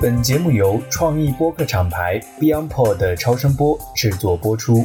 [0.00, 4.84] 本节目由创意播客厂牌 BeyondPod 的超声波制作播出。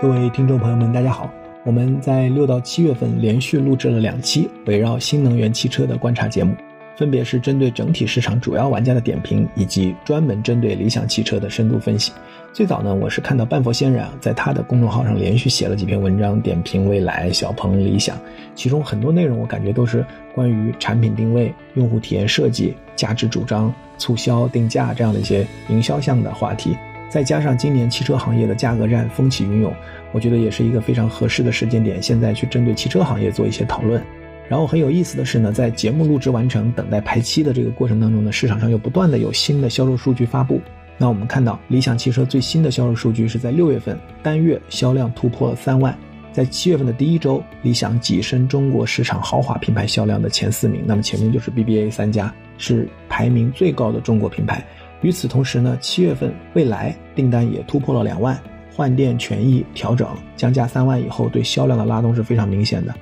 [0.00, 1.28] 各位听众朋友们，大家好！
[1.64, 6.54] 我们在六到七月份连续录制了两期围绕新能源汽车的观察节目。
[7.00, 12.12] 分别是针对整体市场主要玩家的点评，以及专门针对理想汽车的深度分析。
[12.52, 18.18] 最早呢，我是看到半佛仙人啊，在他的公众号上连续写了几篇文章，点评未来、小鹏、理想，
[18.54, 26.76] 其中很多内容我感觉都是关于产品定位、用户体验设计、价值主张、促销定价这样的一些营销项的话题。
[27.08, 29.72] 再加上今年汽车行业的价格战风起云涌，
[30.12, 34.02] 我觉得也是一个非常合适的时间点，现在去针对汽车行业做一些讨论。
[34.50, 40.60] 然后很有意思的是呢，在节目录制完成、等待排期的这个过程当中呢，市场上又不断的有新的销售数据发布。
[40.98, 45.96] 那我们看到，理想汽车最新的销售数据是在六月份单月销量突破了三万，
[46.32, 50.82] 在七月份的第一周，理想跻身中国市场豪华品牌销量的前四名。
[50.84, 54.66] 那么前面就是 BBA 三家，是排名最高的中国品牌。
[55.02, 58.36] 与此同时呢，七月份蔚来订单也突破了两万，
[58.74, 62.92] 换电权益调整降价三万以后，对销量的拉动是非常明显的。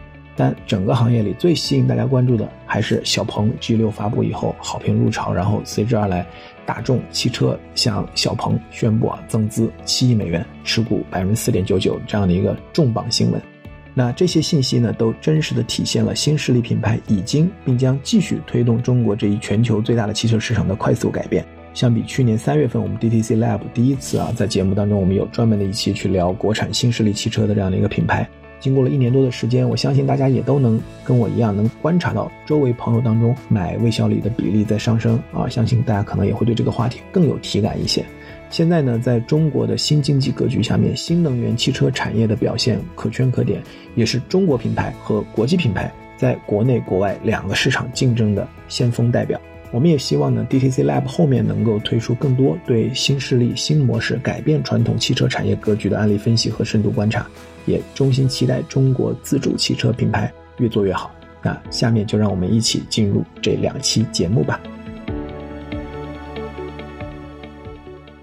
[0.41, 6.25] 但整个行业里最吸引大家关注的还是小鹏 G6 发布以后好评如潮，然后随之而来，
[6.64, 13.42] 大众汽车向小鹏宣布啊增资七亿美元，持股百分之四点九九这样的一个重磅新闻。
[13.95, 21.45] 那这些信息呢，都真实的体现了新势力品牌已经并将继续推动中国这一全球最大的汽车市场的快速改变。
[21.75, 28.28] 相比去年三月份我们 DTC Lab 第一次啊在节目当中，我们有专门的一期去聊国产新势力汽车的这样的一个品牌。
[28.61, 35.48] 经过了一年多的时间，我相信大家也都能跟我一样，能观察到周围朋友当中买魏小李的比例在上升啊！
[35.48, 38.05] 相信大家可能也会对这个话题更有体感一些。
[38.51, 43.62] 现在呢，在中国的新经济格局下面，新能源汽车产业的表现可圈可点，
[43.95, 49.41] 也是中国品牌和国际品牌在国内国外两个市场竞争的先锋代表。
[49.70, 57.27] 我们也希望呢，DTC Lab 后面能够推出更多对新势力、新模式改变传统汽车产业格局的案例分析和深度观察。
[57.67, 61.11] 也衷心期待中国自主汽车品牌越做越好。
[61.42, 64.58] 那下面就让我们一起进入这两期节目吧。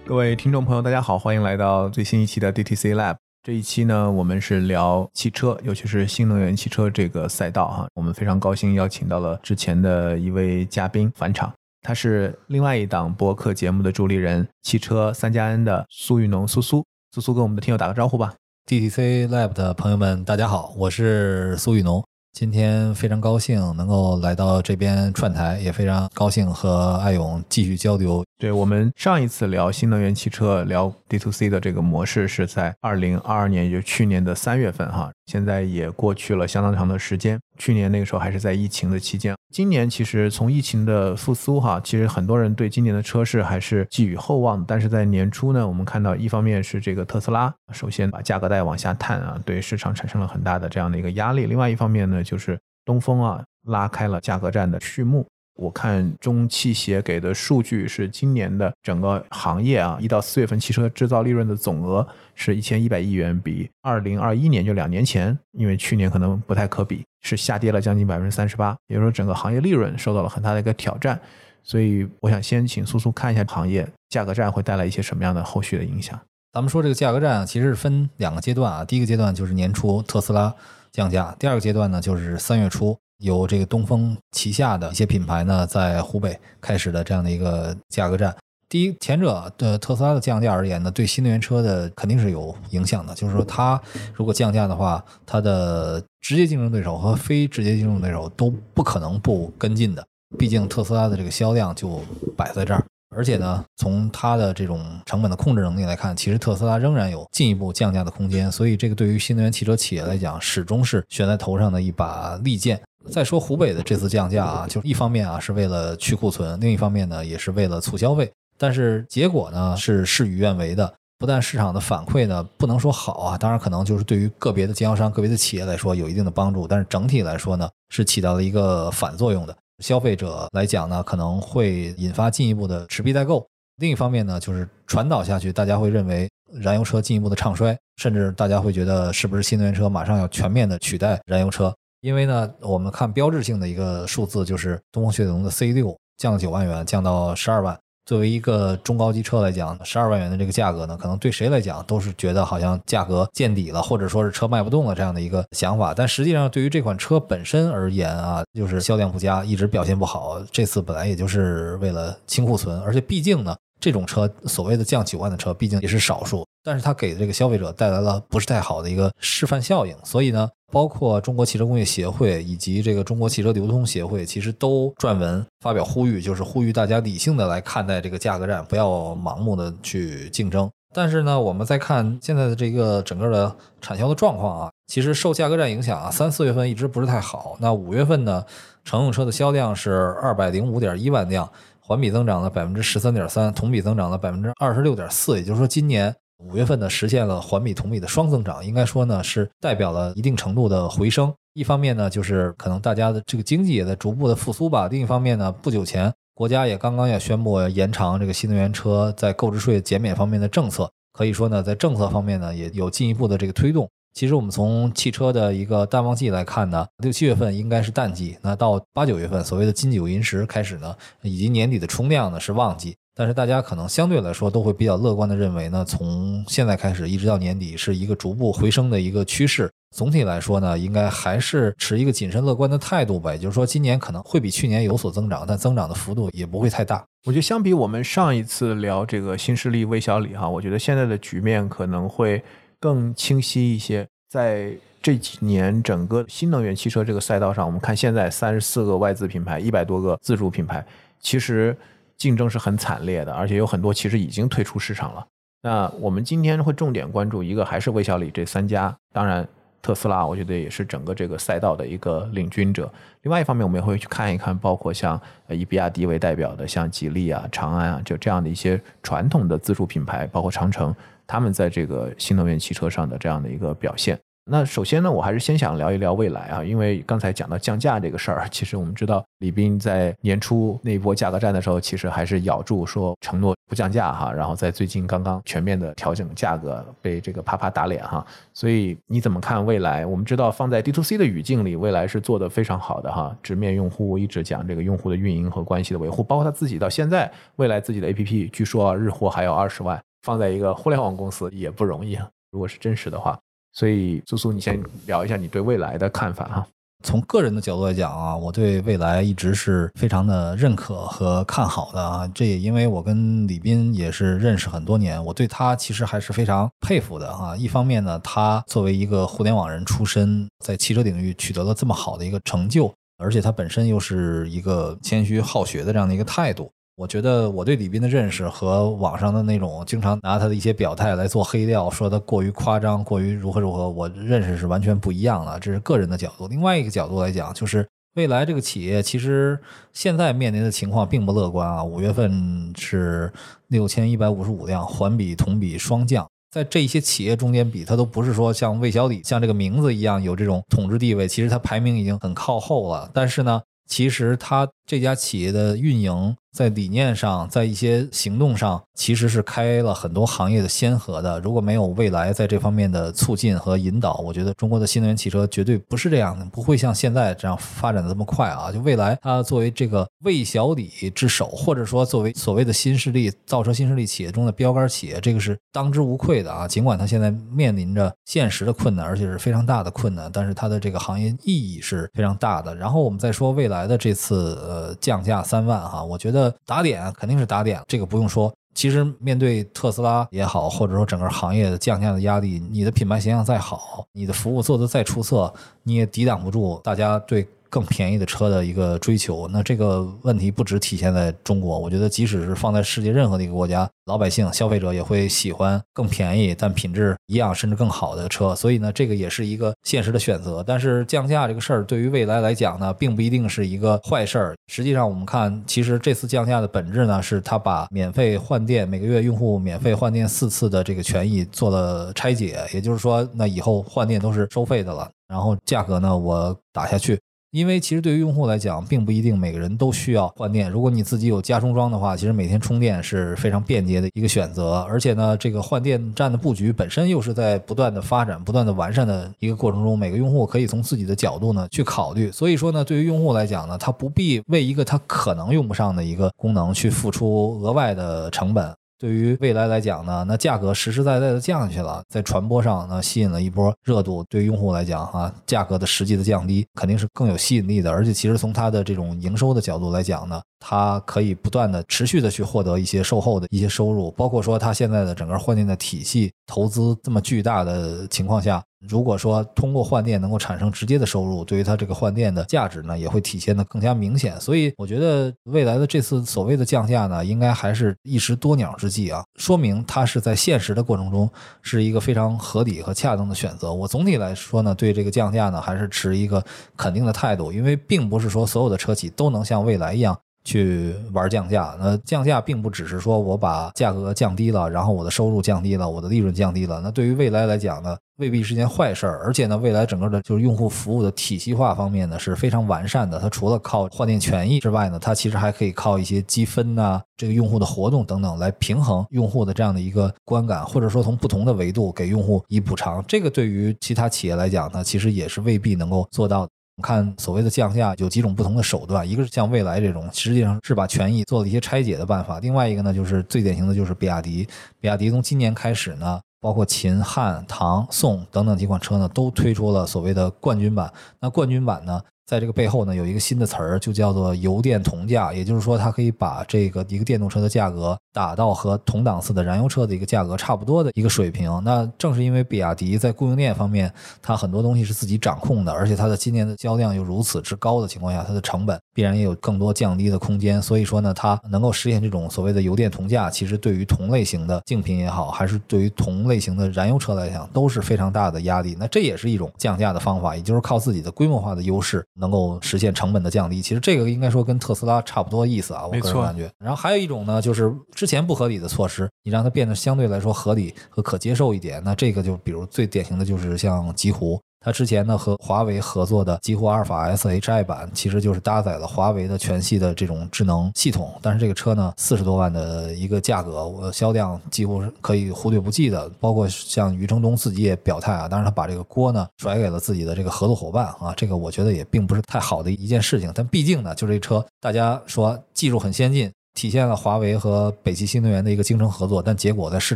[0.03, 3.24] 各位听众朋友，大家好，欢迎来到最新一期的 DTC Lab。
[3.45, 7.85] 这一期呢，我们是聊汽车，尤其是新能源汽车这个赛道哈。
[7.93, 16.83] 我们非常高兴邀请到了之前的一位嘉宾返场，他是另外一档播客节目的助力人，汽车三加 N 的苏玉农苏苏。
[17.11, 18.33] 苏苏跟我们的听友打个招呼吧。
[18.65, 22.03] DTC Lab 的朋友们，大家好，我是苏雨农。
[22.33, 28.25] 今天非常高兴能够来到这边串台，也非常高兴和艾勇继续交流。
[28.37, 35.09] 对我们上一次聊新能源汽车、聊 D to C 的这个模式是在二零二二年，也就去年的三月份哈。
[35.27, 39.33] 现在也过去了相当长的时间，去年那个时候还是在疫情的期间。
[39.53, 44.61] 今年其实从疫情的复苏哈，其实很多人对今年的车市还是寄予厚望。
[44.65, 51.45] 但是在年初呢，我们看到一方面是这个特斯拉首先把价格带往下探啊，对市场产生了很大的这样的一个压力。
[51.45, 55.25] 另外一方面呢，就是东风啊拉开了价格战的序幕。
[55.55, 68.75] 我看中汽协给的数据是今年的整个行业啊，一到四月份汽车制造利润的总额是一千一百亿元，比二零二一年就两年前，因为去年可能不太可比，是下跌了将近百分之三十八。
[68.87, 71.19] 也就是说，整个行业利润受到了很大的一个挑战。
[71.63, 76.19] 所以，我想先请苏苏看一下行业价格战会带来一些什么样的后续的影响。
[76.51, 80.53] 咱们说这个价格战啊其实是分两个阶段啊，第一个阶段就是年初特斯拉
[80.91, 82.97] 降价，第二个阶段呢就是三月初。
[83.19, 88.35] 由这个东风旗下的一些品牌呢，在湖北开始的这样的一个价格战。
[88.67, 93.13] 第一，前者的特斯拉的降价而言呢，对新能源车的肯定是有影响的。
[93.13, 93.79] 就是说，它
[94.13, 100.03] 如果降价的话，它的直接竞争对手和非直接竞争对手都不可能不跟进的。
[100.37, 102.01] 毕竟特斯拉的这个销量就
[102.35, 102.83] 摆在这儿。
[103.15, 108.51] 而且呢，从它的这种成本的控制能力来看，其实特斯拉仍然有进一步降价的空间。
[108.51, 112.81] 所以，这个对于新能源汽车企业来讲，始终是悬在头上的一把利剑。
[113.09, 118.31] 再说湖北的这次降价啊，就一方面啊是为了去库存，另一方面呢也是为了促消费。
[118.57, 129.55] 但是结果呢是事与愿违的，不但市场的反馈呢不能说好啊，当然可能就是对于个别的经销商、个别的企业来说有一定的帮助，但是整体来说呢是起到了一个反作用的。
[129.83, 133.45] 消费者来讲呢可能会引发进一步的持币待购，
[133.77, 141.75] 另一方面呢就是传导下去，大家会认为燃油车进一步的唱衰，甚至大家会觉得是不是新能源车马上要全面的取代燃油车。
[142.05, 147.75] 因为呢，我们看标志性的一个数字就是东风雪铁龙的 C 六降九万元，降到十二万。
[148.05, 155.95] 作为一个中高级车来讲，十二万元的这个价格呢，可能对谁来讲都是觉得好像价格见底了，或者说是车卖不动了这样的一个想法。
[155.95, 160.39] 但实际上，对于这款车本身而言啊，就是销量不佳，一直表现不好。
[160.51, 166.43] 这次本来也就是为了清库存，而且毕竟呢，这种车所谓的降九万的车，毕竟也是少数。
[166.63, 180.67] 但是它给这个消费者带来了不是太好的一个示范效应，所以呢，包括中国汽车工业协会以及这个中国汽车流通协会，其实都撰文发表呼吁，就是呼吁大家理性的来看待这个价格战，不要盲目的去竞争。
[180.91, 187.55] 但是呢，我们再看现在的这个整个的产销的状况啊，其实受价格战影响啊，三四月份一直不是太好。
[187.59, 188.43] 那五月份呢，
[188.83, 191.47] 乘用车的销量是二百零五点一万辆，
[191.87, 196.13] 环比增长了百分之十三点三，同比增长了百分之二十六点四，也就是说今年。
[196.39, 201.33] 五月份呢，实现了环比同比的双增长，应该说呢是代表了一定程度的回升。
[201.53, 213.89] 一方面呢，就是可能大家的这个经济也在逐步的复苏吧；另一方面呢，不久前国家也刚刚要宣布延长这个新能源车在购置税减免方面的政策，可以说呢，在政策方面呢也有进一步的这个推动。
[214.15, 222.95] 其实我们从汽车的一个淡旺季来看呢，六七月份应该是淡季，那到八九月份所谓的金九银十开始呢，以及年底的冲量呢是旺季。
[223.13, 229.69] 但是大家可能相对来说都会比较乐观的认为呢，从现在开始一直到年底是一个逐步回升的一个趋势。
[229.93, 233.33] 总体来说呢，应该还是持一个谨慎乐观的态度吧。
[233.33, 237.03] 也就是说，今年可能会比去年有所增长，但增长的幅度也不会太大。
[237.25, 242.41] 我觉得相比我们上一次聊这个新势力魏小李哈，我觉得现在的局面可能会
[242.85, 244.07] 更清晰一些。
[244.29, 244.71] 在
[245.01, 250.85] 这几年整个新能源汽车这个赛道上，我们看现在三十四个外资品牌，一百多个自主品牌，
[251.19, 251.75] 其实。
[252.17, 255.27] 竞争是很惨烈的，而且有很多其实已经退出市场了。
[255.63, 258.95] 那我们今天会重点关注一个，还是魏小李这三家。
[259.11, 259.45] 当然，
[259.81, 262.89] 特斯拉我觉得也是整个这个赛道的一个领军者。
[263.23, 270.95] 另外一方面，我们也会去看一看，包括像以比亚迪为代表的，像吉利啊、长安啊，就这样的一些传统的自主品牌，包括长城，
[271.27, 274.19] 他们在这个新能源汽车上的这样的一个表现。
[274.47, 288.23] 那首先呢，我还是先想聊一聊未来啊，因为刚才讲到降价这个事儿，其实我们知道李斌在年初那一波价格战的时候，其实还是咬住说承诺不降价哈，然后在最近刚刚全面的调整价格，被这个啪啪打脸哈。
[288.53, 290.05] 所以你怎么看未来？
[290.05, 302.27] 我们知道放在 D to C 的语境里，未来是做的非常好的哈，直面用户一直讲这个用户的运营和关系的维护，包括他自己到现在未来自己的 APP，据说日活还有二十万，放在一个互联网公司也不容易啊。
[302.51, 303.39] 如果是真实的话。
[303.77, 306.65] 所以，苏苏，你先聊一下你对未来的看法哈。
[307.03, 312.25] 从个人的角度来讲啊，我对未来一直是非常的认可和看好的啊。
[312.33, 317.53] 这也因为我跟李斌也是认识很多年，我对他其实还是非常佩服的啊。
[317.57, 326.71] 一方面呢，他作为一个互联网人出身，在汽车领域取得了这么好的一个成就，而且他本身又是一个谦虚好学的这样的一个态度。
[326.97, 335.59] 我觉得我对李斌的认识和网上的那种经常拿他的一些表态来做黑料，说他过于夸张、过于如何如何，我认识是完全不一样的。
[335.59, 336.47] 这是个人的角度。
[336.47, 339.59] 另外一个角度来讲，就是未来这个企业其实
[339.91, 341.83] 现在面临的情况并不乐观啊。
[341.83, 343.29] 五月份是
[343.67, 353.11] 六千一百五十五辆，环比同比双降，在这些企业中间比，它都不是说像魏小李像这个名字一样有这种统治地位，其实它排名已经很靠后了。
[353.13, 356.33] 但是呢，其实它这家企业的运营。
[356.55, 361.37] 在理念上，在一些行动上，其实是开了很多行业的先河的。
[361.41, 368.71] 如果没有未来在这方面的促进和引导，我觉得中国的新能源汽车绝对不是这样的，不会像现在这样发展的这么快啊！
[368.71, 376.65] 就未来，它作为这个魏小李之首，或者说作为所谓的新势力造车新势力企业中的标杆企业，这个是当之无愧的啊！
[376.65, 382.73] 尽管它现在面临着现实的困难，而且是非常大的困难，但是它的这个行业意义是非常大的。
[382.73, 386.44] 然后我们再说未来的这次呃降价三万哈，我觉得。
[386.65, 388.53] 打点肯定是打点，这个不用说。
[388.73, 397.47] 其实面对特斯拉也好，或者说整个行业的降价的压力，你的品牌形象再好，你的服务做得再出色，你也抵挡不住大家对。
[397.75, 408.55] 更便宜的车的一个追求，那这个问题不只体现在中国，我觉得即使是放在世界任何的一个国家，老百姓、消费者也会喜欢更便宜但品质一样甚至更好的车。
[408.55, 410.63] 所以呢，这个也是一个现实的选择。
[410.65, 414.55] 但是降价这个事儿对于未来来讲呢，并不一定是一个坏事儿。
[414.67, 422.65] 实际上，我们看，其实这次降价的本质呢，是它把免费换电每个月用户免费换电四次的这个权益做了拆解。
[422.73, 425.11] 也就是说，那以后换电都是收费的了。
[425.27, 427.19] 然后价格呢，我打下去。
[427.55, 430.69] 因为其实对于用户来讲，并不一定每个人都需要换电。
[430.69, 434.81] 如果你自己有加充桩的话，其实每天充电是非常便捷的一个选择。
[434.89, 442.29] 而且呢，这个换电站的布局本身又是在不断的发展、不断的完善的一个过程中，每个用户可以从自己的角度呢去考虑。
[442.29, 448.69] 所以说呢，对于用户来讲呢，他不必为一个他可能用不上的一个功能去付出额外的成本。
[448.97, 454.23] 对于未来来讲呢，那价格实实在在的降下去了，在传播上呢吸引了一波热度。
[454.29, 457.91] 对于用户来讲，哈，价格的实际的降低肯定是更有吸引力的。
[457.91, 468.63] 而且，其实从它的这种营收的角度来讲呢，它可以不断的持续的去获得一些售后的一些收入，包括说它现在的整个换电的体系投资这么巨大的情况下。
[468.87, 474.39] 如果说通过换电能够产生直接的收入，对于它这个换电的价值呢，也会体现的更加明显。
[474.39, 481.29] 所以我觉得未来的这次所谓的降价呢，应该还是一石多鸟之计啊，说明它是在现实的过程中
[481.61, 483.73] 是一个非常合理和恰当的选择。
[483.73, 486.43] 我总体来说呢，对这个降价呢，还是持一个
[486.75, 490.15] 肯定的态度，因为并不是说所有的车企都能像蔚来一样。
[490.45, 496.79] 去玩降价，那降价并不只是说我把价格降低了，然后我的收入降低了，我的利润降低了。
[496.81, 499.23] 那对于未来来讲呢，未必是件坏事儿。
[499.25, 503.19] 而且呢，未来整个的就是用户服务的体系化方面呢是非常完善的。
[503.19, 513.03] 它除了靠换电权益之外呢，它其实还可以靠一些积分呐，这个用户的活动等等来平衡用户的这样的一个观感，或者说从不同的维度给用户以补偿。
[513.07, 516.47] 这个对于其他企业来讲呢，其实也是未必能够做到。
[516.83, 524.47] 看所谓的降价有几种不同的手段，一个是像蔚来这种，实际上是把权益做了一些拆解的办法；另外一个呢，就是最典型的就是比亚迪。
[524.79, 530.91] 比亚迪从今年开始呢，包括秦、汉、唐、宋等等几款车呢，都推出了所谓的冠军版。
[531.19, 532.01] 那冠军版呢？
[532.25, 541.61] 在这个背后呢，有一个新的词儿，就叫做油电同价，也就是说，它可以把这个一个电动车的价格打到和同档次的燃油车的一个价格差不多的一个水平。
[541.65, 543.91] 那正是因为比亚迪在供应链方面，
[544.21, 550.61] 它很多东西是自己掌控的，而且它的今年的销量又如此之高的情况下，它的成本必然也有更多降低的空间。
[550.61, 558.77] 所以说呢，它能够实现这种所谓的油电同价，其实对于同类型的竞品也好，还是对于同类型的燃油车来讲，都是非常大的压力。
[558.79, 562.05] 那这也是一种降价的方法，也就是靠自己的规模化的优势。
[562.17, 566.49] 能够实现成本的降低，其实这个应该说跟特斯拉差不多意思啊，我个人感觉。
[566.59, 567.73] 然后还有一种呢，就是
[568.05, 571.81] 之前不合理的措施，你让它变得相对来说合理和可接受一点。
[571.83, 574.39] 那这个就比如最典型的就是像极狐。
[574.63, 581.15] 它之前呢和华为合作的极狐阿尔法 S H I 版，其实就是搭载了华为的全系的这种智能系统。
[581.19, 586.07] 但是这个车呢，四十多万的一个价格，我销量几乎是可以忽略不计的。
[586.19, 593.31] 包括像余承东自己也表态啊，当然他把这个锅呢甩给了自己的这个合作伙伴啊，这个我觉得也并不是太好的一件事情。
[593.33, 599.95] 但毕竟呢，就这车，大家说技术很先进，体现了华为和北汽新能源的一个精诚合作，但结果在市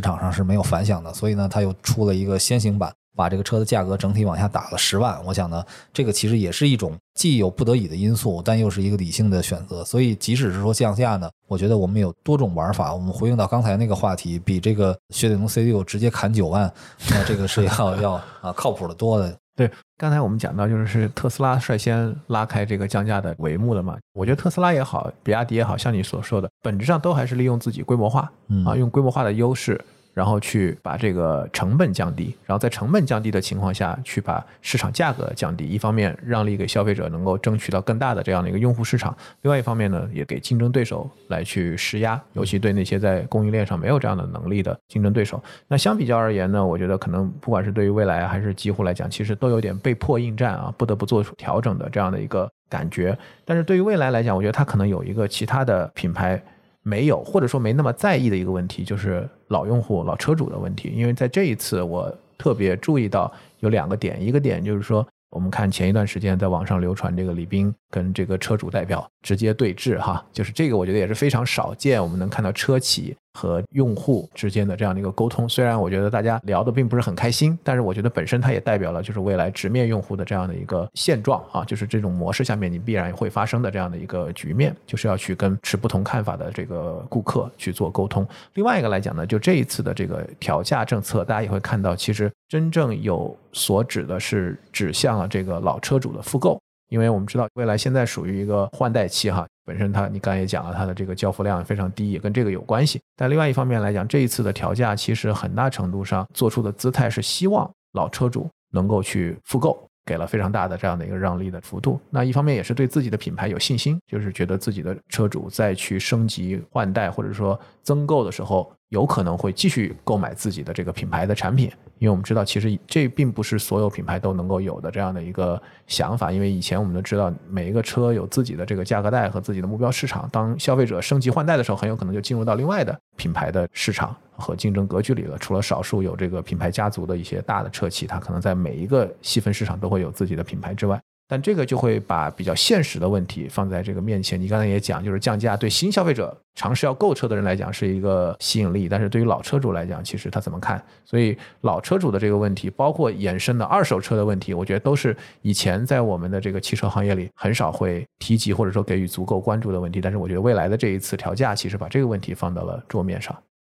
[0.00, 1.12] 场上是没有反响的。
[1.12, 2.92] 所以呢，他又出了一个先行版。
[3.16, 5.62] 把这个车的价格整体往下打了十万，我想呢，
[5.92, 9.84] 这个其实也是一种既有不得已的因素，但又是一个理性的选择。
[9.84, 12.94] 所以，即使是说降价呢，我觉得我们有多种玩法。
[12.94, 16.72] 我们回应到刚才那个话题，比这个雪铁龙 C 六直接砍九万，
[17.10, 19.36] 那这个是要 要啊靠谱的多的。
[19.60, 23.94] 对，刚才我们讲到就是是特斯拉率先拉开这个降价的帷幕的嘛。
[24.14, 28.32] 我觉得特斯拉也好，比亚迪也好像你所说的，本质上都还是利用自己规模化
[28.64, 29.78] 啊，用规模化的优势。
[30.12, 45.42] 然后去把这个成本降低，然后在成本降低的情况下去把市场价格降低，一方面让利给消费者能够争取到更大的这样的一个用户市场，另外一方面呢，也给竞争对手来去施压，尤其对那些在供应链上没有这样的能力的竞争对手。
[45.68, 53.16] 那相比较而言呢，我觉得可能不管是对于未来还是几乎来讲，其实都有点被迫应战啊，不得不做出调整的这样的一个感觉。
[53.44, 56.42] 但是对于未来来讲，我觉得它可能有一个其他的品牌。
[56.82, 60.92] 没有，或者说没那么在意的一个问题，就是老用户、老车主的问题。
[60.94, 73.16] 因为在这一次，我特别注意到有两个点，一个点就是说，我们看前一段时间在网上流传这个李斌跟这个车主代表直接对峙，哈，就是这个，我觉得也是非常少见，我们能看到车企。
[73.32, 88.26] 和用户之间的这样的一个沟通，虽然我觉得大家聊的并不是很开心，但是我觉得本身它也代表了就是未来直面用户的这样的一个现状啊，就是这种模式下面你必然会发生的这样的一个局面，就是要去跟持不同看法的这个顾客去做沟通。
[88.54, 96.60] 另外一个来讲呢，就这一次的这个调价政策，大家也会看到，其实真正有所指的是指向了这个老车主的复购。
[96.90, 103.00] 因为我们知道，未来现在属于一个换代期哈，本身它你刚才也讲了，它的这个交付量非常低，也跟这个有关系。
[103.16, 109.82] 但另外一方面来讲，这一次的调价其实很大程度上做出的姿态是希望老车主能够去复购。
[110.06, 112.00] 给了非常大的这样的一个让利的幅度。
[112.10, 121.70] 那一方面也是对自己的品牌有信心，就是觉得自己的车主再去升级换代或者说增购的时候，有可能会继续购买自己的这个品牌的产品。
[122.00, 126.32] 因为我们知道，其实这并不是所有品牌都能够有的这样的一个想法。
[126.32, 130.26] 因为以前我们都知道，每一个车有自己的这个价格带和自己的目标市场。
[130.32, 135.36] 当消费者升级换代的时候，很有可能就进入到另外的品牌的市场和竞争格局里了。
[135.36, 140.98] 除了少数有这个品牌家族的一些大的车企，它可能在每一个细分市场都会有自己的品牌之外。
[141.30, 144.38] 但这个就会把比较现实的问题放在这个面前。
[144.40, 150.84] 你刚才也讲，就是降价对新消费者尝试要购车的人来讲是一个吸引力，但是对于老车主来讲，其实他怎么看？
[151.04, 160.00] 所以老车主的这个问题，包括衍生的二手车的问题，我觉得都是以前在我们的这个汽车行业里很少会提及或者说给予足够关注的问题。
[160.00, 163.32] 但是我觉得未来的这一次调价，其实把这个问题放到了桌面上。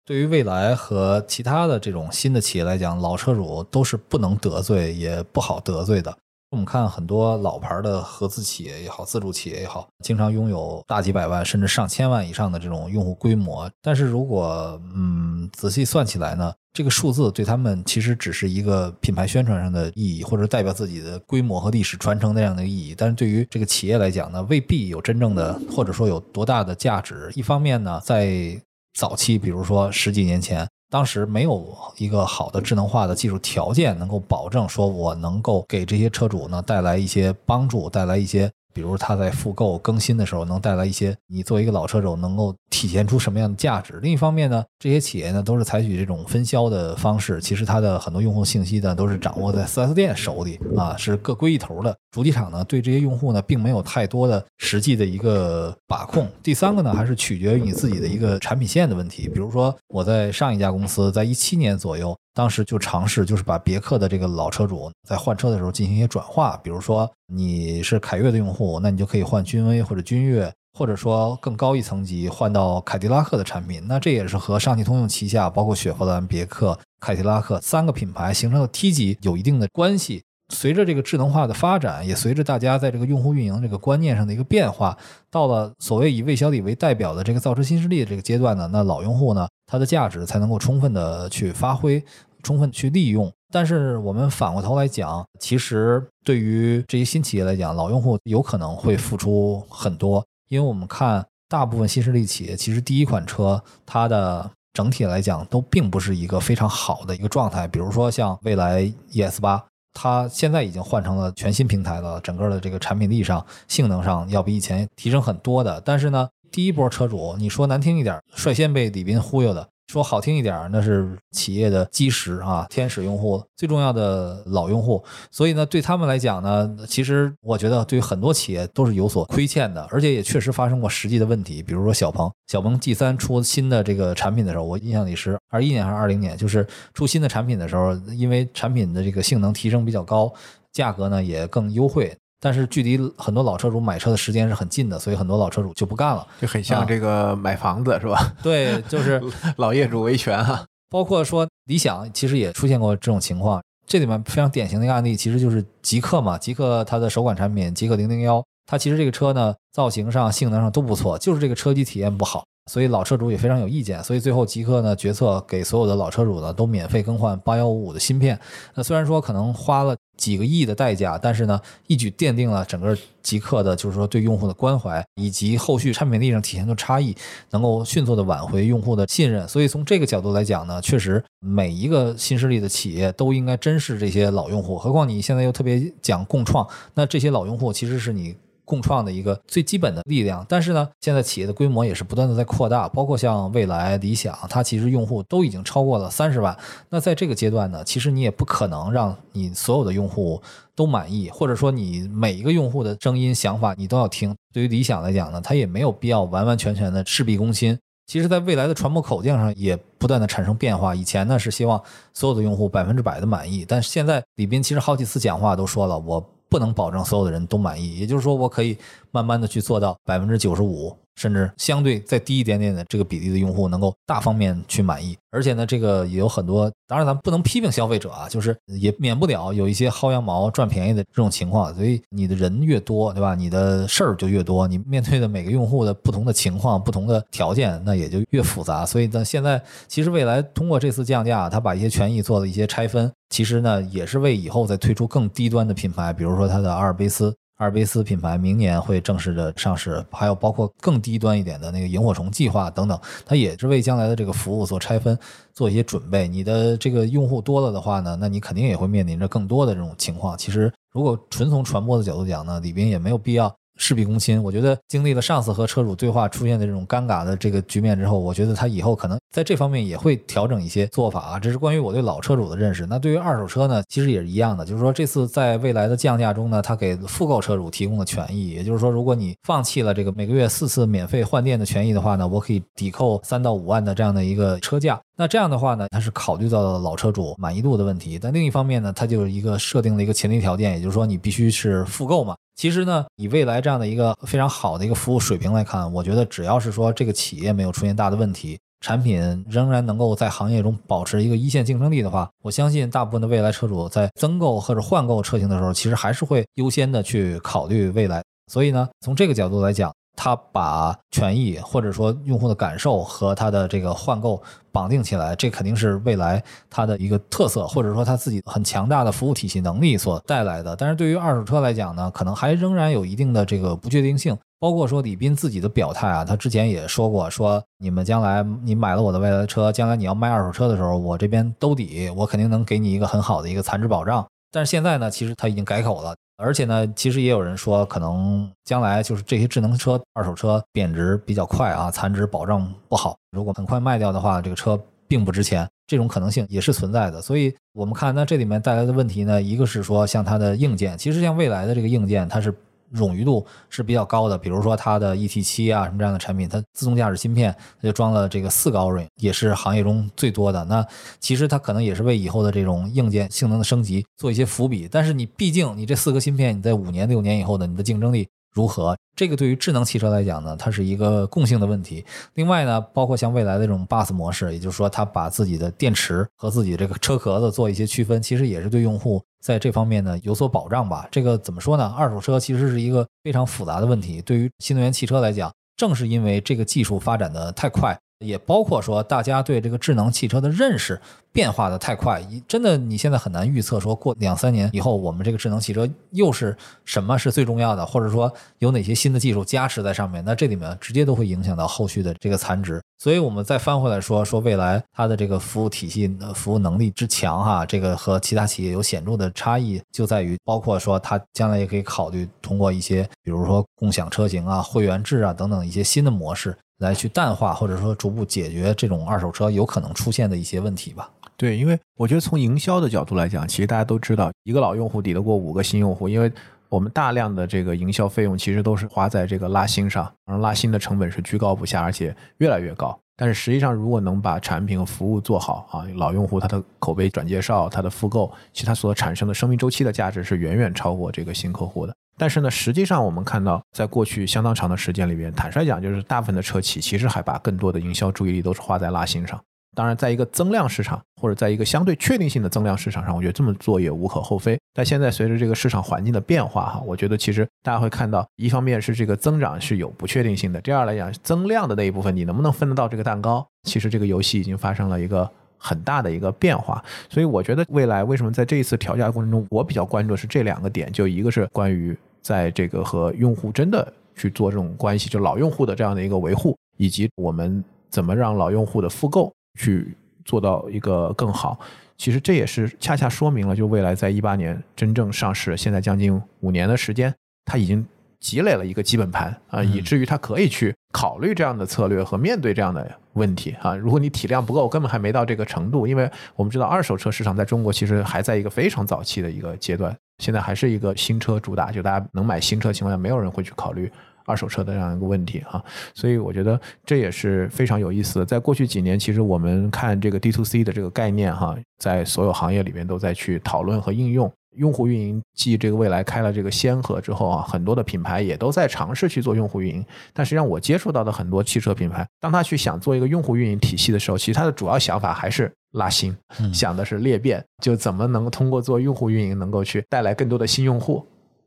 [0.05, 6.17] 对于未来和其他的这种新的企业来讲，老车主都是不能得罪也不好得罪的。
[6.53, 13.67] 我们看很多老牌的合资企业也好，自主企业也好，经常拥有大几百万甚至上千万以上的这种用户规模。
[13.81, 22.93] 但是如果嗯仔细算起来呢，这个数字对他们其实只是一个品牌宣传上的意义，或者代表自己的规模和历史传承那样的意义。
[22.95, 27.31] 但是对于这个企业来讲呢，未必有真正的或者说有多大的价值。
[27.33, 28.62] 一方面呢，在
[28.93, 30.69] 早期，比如说十几年前。
[30.94, 31.66] 当时没有
[31.98, 38.52] 一个好的智能化的技术条件，能够保证说我能够给这些车主呢带来一些帮助，带来一些。
[38.74, 44.00] 比如他在复购更新的时候，能带来一些你作为一个老车主能够体现出什么样的价值。
[44.01, 51.96] 另一方面呢，这些企业呢都是采取这种分销的方式，其实它的很多用户信息呢都是掌握在 4S 店手里啊，是各归一头的。
[52.12, 56.27] 主机厂呢对这些用户呢并没有太多的实际的一个把控。
[56.42, 59.30] 第三个呢还是取决于你自己的一个产品线的问题。
[59.30, 62.15] 比如说我在上一家公司，在一七年左右。
[62.34, 73.86] 当时就尝试，就是把别克的这个老车主在换车的时候进行一些转化，比如说你是凯越的用户，那你就可以换君威或者君越，或者说更高一层级换到凯迪拉克的产品。
[73.88, 80.24] 那这也是和上汽通用旗下包括雪佛兰、别克、凯迪拉克三个品牌形成的梯级有一定的关系。
[80.53, 84.95] 随着这个智能化的发展，也随着大家在这个用户运营这个观念上的一个变化，
[85.29, 92.01] 到了所谓以魏小李为代表的这个造车新势力的这个阶段呢，那老用户呢，它的价值才能够充分的去发挥，
[92.43, 93.29] 充分去利用。
[93.51, 109.63] 但是我们反过头来讲，其实对于这些新企业来讲，老用户有可能会付出很多，因为我们看大部分新势力企业，其实第一款车它的整体来讲都并不是一个非常好的一个状态，比如说像蔚来 ES 八。
[109.94, 115.82] 它现在已经换成了全新平台了，整个的这个产品力上、性能上要比以前提升很多的。
[115.86, 119.70] 但是呢，第一波车主，你说难听一点，率先被李斌忽悠的。
[119.94, 125.03] 说好听一点，那是企业的基石啊，天使用户，最重要的老用户。
[125.29, 131.62] 所以呢，对他们来讲呢，其实我觉得对于很多企业都是有所亏欠的，而且也确实发生过实际的问题。
[131.62, 140.34] 比如说小鹏，小鹏 G 三出新的这个产品的时候，我印象里是二一年还是二零年，就是出新的产品的时候，因为产品的这个性能提升比较高，
[140.72, 142.12] 价格呢也更优惠。
[142.44, 148.34] 但是距离很多老车主买车的时间是很近的，所以很多老车主就不干了，就很像这个买房子是吧？
[148.44, 149.24] 对，就是
[149.56, 150.66] 老业主维权哈。
[150.90, 153.64] 包括说理想，其实也出现过这种情况。
[153.88, 156.38] 这里面非常典型的一个案例，其实就是极客嘛。
[156.38, 162.44] 极客它的首款产品极客零零幺，它其实这个车呢，造型上、性能上都不错，就是这个车机体验不好。
[162.72, 168.40] 所以老车主也非常有意见，所以最后极客呢决策给所有的老车主呢都免费更换八幺五五的芯片。
[168.74, 177.16] 那虽然说可能花了几个亿的代价，但是呢一举奠定了整个极客的就是说对用户的关怀，以及后续产品力上体现出差异，
[177.52, 179.48] 能够迅速的挽回用户的信任。
[179.48, 184.78] 所以从这个角度来讲呢，确实每一个新势力的企业都应该珍视这些老用户。
[184.78, 188.36] 何况你现在又特别讲共创，那这些老用户其实是你。
[188.66, 196.58] 共创的一个最基本的力量，但是呢，现在企业的规模也是不断的在扩大，包括像蔚来、理想，它其实用户都已经超过了三十万。
[196.90, 200.42] 那在这个阶段呢，其实你也不可能让你所有的用户
[200.76, 204.36] 都满意，或者说你每一个用户的声音、想法你都要听。
[204.54, 207.78] 对于理想来讲呢，它也没有必要完完全全的事必躬亲。
[208.06, 210.94] 其实，在未来的传播口径上也不断的产生变化。
[210.94, 211.82] 以前呢是希望
[212.14, 216.32] 所有的用户百分之百的满意，但是现在李斌其实好几次讲话都说了，我。
[216.53, 218.77] 不能保证所有的人都满意，也就是说，我可以
[219.14, 225.16] 慢慢的去做到百分之九十五甚至相对再低一点点的这个比例的用户能够大方面去满意。
[225.30, 231.74] 而且呢，这个也有很多，当然咱们不能批评消费者啊，就是也免不了有一些薅羊毛、赚便宜的这种情况。
[231.76, 233.36] 所以你的人越多，对吧？
[233.36, 238.84] 你的事儿就越多，你面对的每个用户的不同的情况、不同的条件，那也就越复杂。
[238.84, 247.36] 所以呢，现在其实未来通过这次降价，他把一些权益做了一些拆分，其实呢，也是为以后再推出更低端的品牌，比如说它的阿尔卑斯。
[247.57, 255.18] 阿尔卑斯品牌明年会正式的上市，还有包括更低端一点的那个萤火虫计划等等，它也是为将来的这个服务做拆分，
[255.53, 256.27] 做一些准备。
[256.27, 260.37] 你的这个用户多了的话呢，那你肯定也会面临着更多的这种情况。
[260.37, 263.55] 其实，如果纯从传播的角度讲呢，李斌也没有必要。
[263.77, 271.40] 事必躬亲，我觉得经历了上次和车主对话出现的这种尴尬的这个局面之后，我觉得他以后可能在这方面也会调整一些做法啊。
[271.40, 272.86] 这是关于我对老车主的认识。
[272.86, 285.00] 那对于二手车呢，其实也是一样的，就是说这次在未来的降价中呢，他给复购车主提供了权益，也就是说，如果你放弃了这个每个月四次免费换电的权益的话呢，我可以抵扣三到五万的这样的一个车价。
[285.16, 288.18] 那这样的话呢，它是考虑到了老车主满意度的问题。
[288.20, 292.36] 但另一方面呢，它就是一个设定了一个前提条件，也就是说你必须是复购嘛。
[292.55, 308.24] 其实呢，以未来这样的一个非常好的一个服务水平来看，我觉得只要是说这个企业没有出现大的问题，产品仍然能够在行业中保持一个一线竞争力的话，我相信大部分的未来车主在增购或者换购车型的时候，其实还是会优先的去考虑未来。
[308.51, 309.94] 所以呢，从这个角度来讲。
[310.16, 320.76] 他把权益或者说用户的感受和他的这个换购绑定起来，这肯定是未来它的一个特色，或者说他自己很强大的服务体系能力所带来的。
[320.76, 324.38] 但是对于二手车来讲呢，可能还仍然有一定的这个不确定性。
[324.60, 334.26] 包括说李斌自己的表态啊，他之前也说过，说你们将来你买了我的未来车，将来你要卖二手车的时候，我这边兜底，我肯定能给你一个很好的一个残值保障。
[334.52, 336.16] 但是现在呢，其实他已经改口了。
[336.37, 343.15] 而且呢，其实也有人说，可能将来就是这些智能车、二手车贬值比较快啊，残值保障不好。
[343.31, 347.22] 如果很快卖掉的话，这个车并不值钱，这种可能性也是存在的。
[347.22, 352.53] 所以，我们看那这里面带来的问题呢，一个是说像它的硬件，其实像未来的这个硬件，它是。
[352.94, 360.64] 冗余度是比较高的，比如说它的 E T 七啊什么这样的产品，它自动驾驶芯片它就装了这个四个 Orin，也是行业中最多的。
[360.66, 360.86] 那
[361.20, 364.88] 其实它可能也是为以后的这种硬件性能的升级做一些伏笔。
[364.92, 368.27] 但是你毕竟你这四个芯片，你在五年六年以后的你的竞争力。
[368.53, 368.96] 如何？
[369.16, 372.03] 这个对于智能汽车来讲呢，它是一个共性的问题。
[372.33, 381.07] 另外呢，包括像未来的这种 bus 模式，也就是说，它把自己的电池和自己这个车壳子做一些区分，其实也是对用户在这方面呢有所保障吧。
[381.11, 381.87] 这个怎么说呢？
[381.98, 384.22] 二手车其实是一个非常复杂的问题。
[384.22, 387.98] 对于新能源汽车来讲，正是因为这个技术发展的太快。
[388.24, 391.00] 也包括说，大家对这个智能汽车的认识
[391.31, 396.55] 变化的太快，真的你现在很难预测，说过两三年以后，我们这个智能汽车又是
[396.86, 402.81] 什么是最重要的，或者说有哪些新的技术加持在上面，那这里面直接都会影响到后续的这个残值。
[403.00, 416.55] 所以，我们再翻回来说，说未来它的这个服务体系、服务能力之强，哈，这个和其他企业有显著的差异，就在于包括说它将来也可以考虑通过一些，比如说共享车型啊、会员制啊等等一些新的模式。
[416.83, 421.09] 来去淡化或者说逐步解决这种二手车有可能出现的一些问题吧。
[421.35, 426.31] 对，因为我觉得从营销的角度来讲，其实大家都知道，一个老用户抵得过五个新用户，因为
[426.69, 432.98] 我们大量的这个营销费用其实都是花在这个拉新上，而拉新的成本是居高不下，而且越来越高。
[433.15, 441.96] 但是实际上，如果能把产品和服务做好啊，老用户他的口碑转介绍、他的复购，其实他所产生的生命周期的价值是远远超过这个新客户的。
[442.18, 449.40] 但是呢，实际上我们看到，在过去相当长的时间里边，坦率讲，就是大部分的车企其实还把更多的营销注意力都是花在拉新上。
[449.76, 454.60] 当然，在一个增量市场或者在一个相对确定性的增量市场上，我觉得这么做也无可厚非。
[454.76, 465.28] 但现在随着这个市场环境的变化，哈，我觉得其实大家会看到，一方面是这个增长是有不确定性的，第二来讲，增量的那一部分你能不能分得到这个蛋糕，其实这个游戏已经发生了一个。
[465.66, 479.96] 很大的一个变化，所以我觉得未来为什么在这一次调价过程中，我比较关注的是这两个点，就一个是关于在这个和用户真的去做这种关系，就老用户的这样的一个维护，以及我们怎么让老用户的复购去
[480.26, 481.58] 做到一个更好。
[481.98, 487.86] 其实这也是恰恰说明了，就未来在一八年真正上市，现在将近五年的时间，它已经。
[488.24, 493.75] 积累了一个基本盘啊，以至于他可以去考虑这样的策略和面对这样的问题啊。
[493.75, 503.92] 如果你体量不够，根本还没到这个程度，因为我们知道二手车市场在中国其实还在一个非常早期的一个阶段，现在还是一个新车主打，就大家能买新车情况下，没有人会去考虑
[504.25, 505.62] 二手车的这样一个问题哈。
[505.94, 508.25] 所以我觉得这也是非常有意思的。
[508.25, 514.31] 在过去几年，其实我们看这个 D to C 的这个概念哈，在所有行业里面都在去讨论和应用。
[514.55, 519.85] 用户运营继这个未来开了这个先河之后啊，很多的品牌也都在尝试去做用户运营。
[520.13, 526.16] 但实际上，我接触到的很多汽车品牌，当他去想做一个用户运营体系的时候，其实他的主要想法还是拉新，
[526.53, 531.05] 想的是裂变，就怎么能通过做用户运营能够去带来更多的新用户。